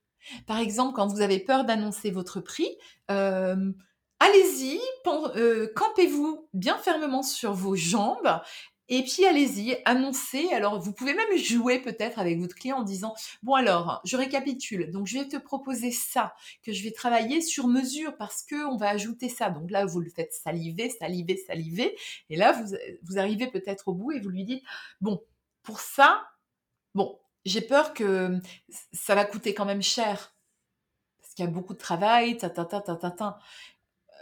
[0.46, 2.78] Par exemple, quand vous avez peur d'annoncer votre prix,
[3.10, 3.72] euh,
[4.18, 8.40] allez-y, euh, campez-vous bien fermement sur vos jambes
[8.88, 10.48] et puis allez-y, annoncez.
[10.52, 14.90] Alors vous pouvez même jouer peut-être avec votre client en disant bon alors je récapitule.
[14.92, 18.76] Donc je vais te proposer ça que je vais travailler sur mesure parce que on
[18.76, 19.50] va ajouter ça.
[19.50, 21.96] Donc là vous le faites saliver, saliver, saliver.
[22.30, 24.64] Et là vous vous arrivez peut-être au bout et vous lui dites
[25.00, 25.22] bon
[25.62, 26.24] pour ça
[26.94, 28.38] bon j'ai peur que
[28.92, 30.34] ça va coûter quand même cher
[31.18, 33.38] parce qu'il y a beaucoup de travail, ta ta ta ta ta ta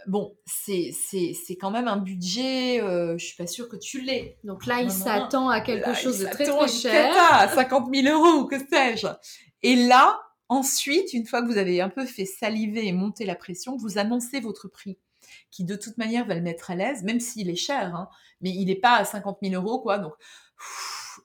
[0.07, 2.81] bon, c'est c'est quand même un budget.
[2.81, 4.37] Euh, je suis pas sûre que tu l'aies.
[4.43, 7.13] Donc là, il s'attend à quelque chose de très très cher.
[7.31, 9.07] À 50 000 euros que sais-je.
[9.63, 13.35] Et là, ensuite, une fois que vous avez un peu fait saliver et monter la
[13.35, 14.97] pression, vous annoncez votre prix
[15.51, 18.09] qui de toute manière va le mettre à l'aise, même s'il est cher, hein,
[18.41, 19.97] mais il n'est pas à 50 000 euros, quoi.
[19.97, 20.13] Donc,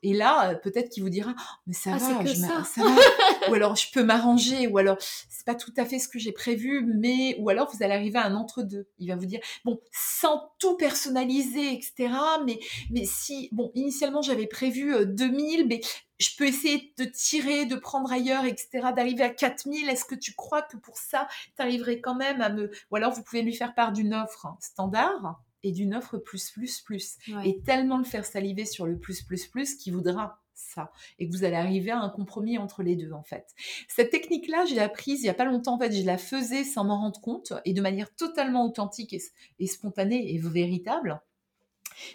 [0.03, 2.65] et là, peut-être qu'il vous dira, oh, mais ça ah, va, je ça.
[2.65, 2.91] ça va.
[3.51, 4.97] ou alors je peux m'arranger, ou alors
[5.29, 8.19] c'est pas tout à fait ce que j'ai prévu, mais ou alors vous allez arriver
[8.19, 8.89] à un entre-deux.
[8.99, 12.15] Il va vous dire, bon, sans tout personnaliser, etc.
[12.47, 12.59] Mais
[12.91, 15.81] mais si, bon, initialement j'avais prévu 2000, euh, mais
[16.19, 19.89] je peux essayer de tirer, de prendre ailleurs, etc., d'arriver à 4000.
[19.89, 21.27] Est-ce que tu crois que pour ça,
[21.57, 22.71] tu arriverais quand même à me...
[22.91, 26.81] Ou alors, vous pouvez lui faire part d'une offre standard et d'une offre plus, plus,
[26.81, 27.19] plus.
[27.29, 27.49] Ouais.
[27.49, 30.93] Et tellement le faire saliver sur le plus, plus, plus qu'il voudra ça.
[31.19, 33.55] Et que vous allez arriver à un compromis entre les deux, en fait.
[33.89, 35.75] Cette technique-là, je l'ai apprise il y a pas longtemps.
[35.75, 39.23] En fait, je la faisais sans m'en rendre compte et de manière totalement authentique et,
[39.59, 41.21] et spontanée et véritable.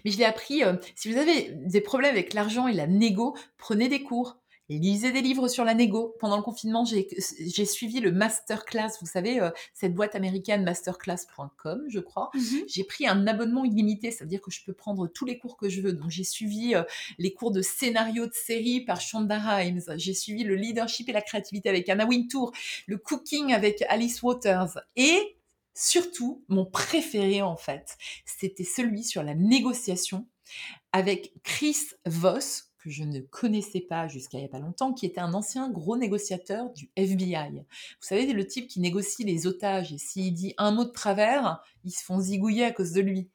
[0.03, 3.35] Mais je l'ai appris, euh, si vous avez des problèmes avec l'argent et la négo,
[3.57, 4.37] prenez des cours.
[4.69, 6.15] Lisez des livres sur la négo.
[6.19, 8.91] Pendant le confinement, j'ai suivi le masterclass.
[8.99, 12.31] Vous savez, euh, cette boîte américaine masterclass.com, je crois.
[12.33, 12.63] Mhm.
[12.67, 15.57] J'ai pris un abonnement illimité, ça veut dire que je peux prendre tous les cours
[15.57, 15.93] que je veux.
[15.93, 16.83] Donc j'ai suivi euh,
[17.17, 19.83] les cours de scénario de série par Shonda Rhimes.
[19.97, 22.51] J'ai suivi le leadership et la créativité avec Anna Wintour,
[22.87, 25.37] le cooking avec Alice Waters et
[25.75, 30.25] surtout mon préféré en fait, c'était celui sur la négociation
[30.91, 35.07] avec Chris Voss que je ne connaissais pas jusqu'à il n'y a pas longtemps, qui
[35.07, 37.49] était un ancien gros négociateur du FBI.
[37.55, 37.63] Vous
[37.99, 41.91] savez, le type qui négocie les otages, et s'il dit un mot de travers, ils
[41.91, 43.27] se font zigouiller à cause de lui.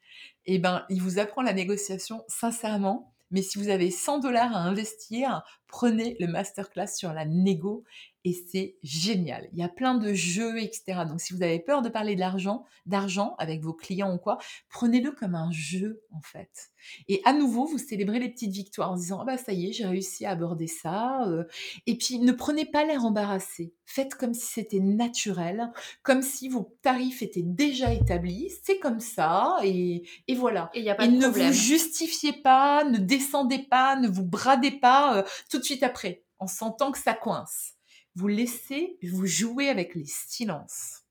[0.47, 4.61] Eh ben, il vous apprend la négociation sincèrement, mais si vous avez 100 dollars à
[4.61, 7.83] investir, prenez le masterclass sur la négo
[8.25, 9.49] et c'est génial.
[9.53, 11.05] Il y a plein de jeux, etc.
[11.09, 14.39] Donc, si vous avez peur de parler de l'argent, d'argent avec vos clients ou quoi,
[14.69, 16.71] prenez-le comme un jeu, en fait.
[17.09, 19.73] Et à nouveau, vous célébrez les petites victoires en disant, ah bah, ça y est,
[19.73, 21.25] j'ai réussi à aborder ça.
[21.29, 21.45] euh.
[21.87, 23.73] Et puis, ne prenez pas l'air embarrassé.
[23.87, 28.51] Faites comme si c'était naturel, comme si vos tarifs étaient déjà établis.
[28.63, 29.57] C'est comme ça.
[29.65, 30.71] Et, et voilà.
[30.75, 31.49] Et n'y a pas Et de ne problème.
[31.49, 36.23] vous justifiez pas, ne descendez pas, ne vous bradez pas euh, tout de suite après,
[36.39, 37.75] en sentant que ça coince.
[38.17, 41.05] Vous laissez vous jouer avec les silences.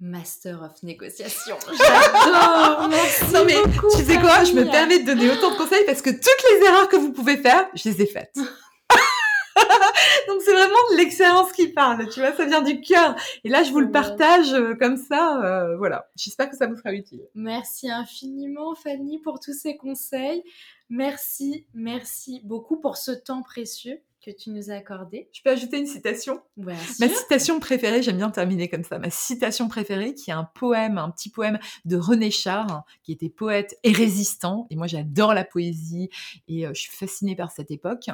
[0.00, 1.56] Master of négociation.
[1.68, 2.88] J'adore.
[3.32, 6.02] Non mais beaucoup, tu sais quoi, je me permets de donner autant de conseils parce
[6.02, 8.34] que toutes les erreurs que vous pouvez faire, je les ai faites.
[10.28, 13.16] Donc c'est vraiment de l'expérience qui parle, tu vois, ça vient du cœur.
[13.44, 16.10] Et là, je vous le partage euh, comme ça, euh, voilà.
[16.16, 17.22] J'espère que ça vous sera utile.
[17.34, 20.42] Merci infiniment, Fanny, pour tous ces conseils.
[20.90, 25.28] Merci, merci beaucoup pour ce temps précieux que tu nous as accordé.
[25.32, 26.40] Je peux ajouter une citation?
[26.56, 28.98] Ma citation préférée, j'aime bien terminer comme ça.
[28.98, 33.28] Ma citation préférée, qui est un poème, un petit poème de René Char, qui était
[33.28, 34.66] poète et résistant.
[34.70, 36.08] Et moi, j'adore la poésie
[36.48, 38.08] et euh, je suis fascinée par cette époque.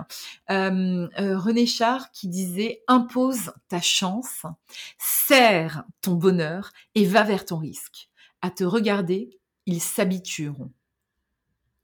[0.50, 4.42] Euh, euh, René Char qui disait impose ta chance,
[4.98, 8.08] serre ton bonheur et va vers ton risque.
[8.42, 10.72] À te regarder, ils s'habitueront.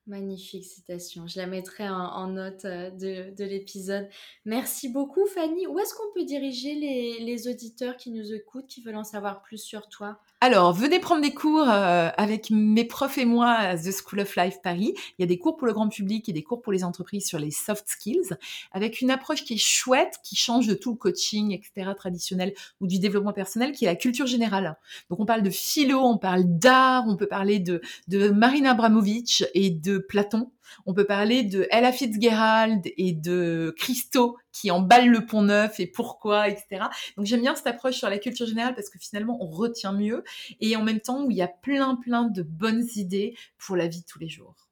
[0.06, 1.26] Magnifique citation.
[1.26, 4.08] Je la mettrai en, note euh, de, de l'épisode.
[4.44, 5.66] Merci beaucoup, Fanny.
[5.66, 9.42] Où est-ce qu'on peut diriger les, les auditeurs qui nous écoutent, qui veulent en savoir
[9.42, 10.20] plus sur toi?
[10.42, 14.36] Alors, venez prendre des cours euh, avec mes profs et moi à The School of
[14.36, 14.92] Life Paris.
[15.18, 17.26] Il y a des cours pour le grand public et des cours pour les entreprises
[17.26, 18.36] sur les soft skills,
[18.70, 22.52] avec une approche qui est chouette, qui change de tout le coaching, etc., traditionnel
[22.82, 24.76] ou du développement personnel, qui est la culture générale.
[25.08, 29.42] Donc, on parle de philo, on parle d'art, on peut parler de, de Marina Abramovic
[29.54, 30.52] et de Platon.
[30.84, 35.86] On peut parler de Ella Fitzgerald et de Christo qui emballent le pont neuf et
[35.86, 36.84] pourquoi, etc.
[37.16, 40.24] Donc j'aime bien cette approche sur la culture générale parce que finalement on retient mieux
[40.60, 43.86] et en même temps où il y a plein plein de bonnes idées pour la
[43.86, 44.68] vie de tous les jours.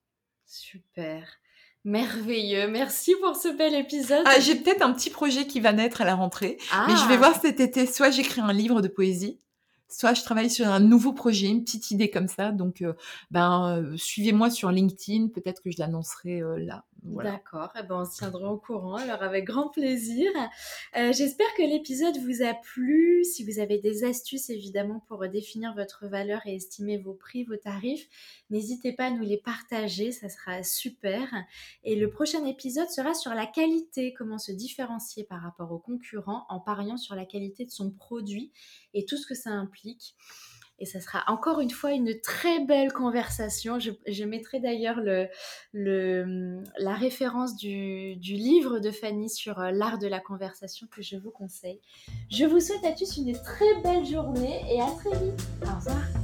[0.47, 1.27] Super.
[1.85, 2.67] Merveilleux.
[2.69, 4.23] Merci pour ce bel épisode.
[4.25, 6.87] Ah, j'ai peut-être un petit projet qui va naître à la rentrée, Ah.
[6.89, 7.87] mais je vais voir cet été.
[7.87, 9.39] Soit j'écris un livre de poésie,
[9.89, 12.53] soit je travaille sur un nouveau projet, une petite idée comme ça.
[12.53, 12.95] Donc, euh,
[13.31, 15.29] ben, euh, suivez-moi sur LinkedIn.
[15.29, 16.85] Peut-être que je l'annoncerai euh, là.
[17.05, 20.31] D'accord, eh ben, on se tiendra au courant, alors avec grand plaisir.
[20.97, 23.23] Euh, J'espère que l'épisode vous a plu.
[23.25, 27.57] Si vous avez des astuces, évidemment, pour définir votre valeur et estimer vos prix, vos
[27.57, 28.09] tarifs,
[28.49, 31.29] n'hésitez pas à nous les partager, ça sera super.
[31.83, 36.47] Et le prochain épisode sera sur la qualité, comment se différencier par rapport aux concurrents
[36.49, 38.51] en pariant sur la qualité de son produit
[38.95, 40.17] et tout ce que ça implique.
[40.79, 43.79] Et ça sera encore une fois une très belle conversation.
[43.79, 45.29] Je, mettrai d'ailleurs le,
[45.73, 51.03] le, la référence du, du livre de Fanny sur euh, l'art de la conversation que
[51.03, 51.81] je vous conseille.
[52.31, 55.47] Je vous souhaite à tous une très belle journée et à très vite.
[55.63, 56.24] Au revoir.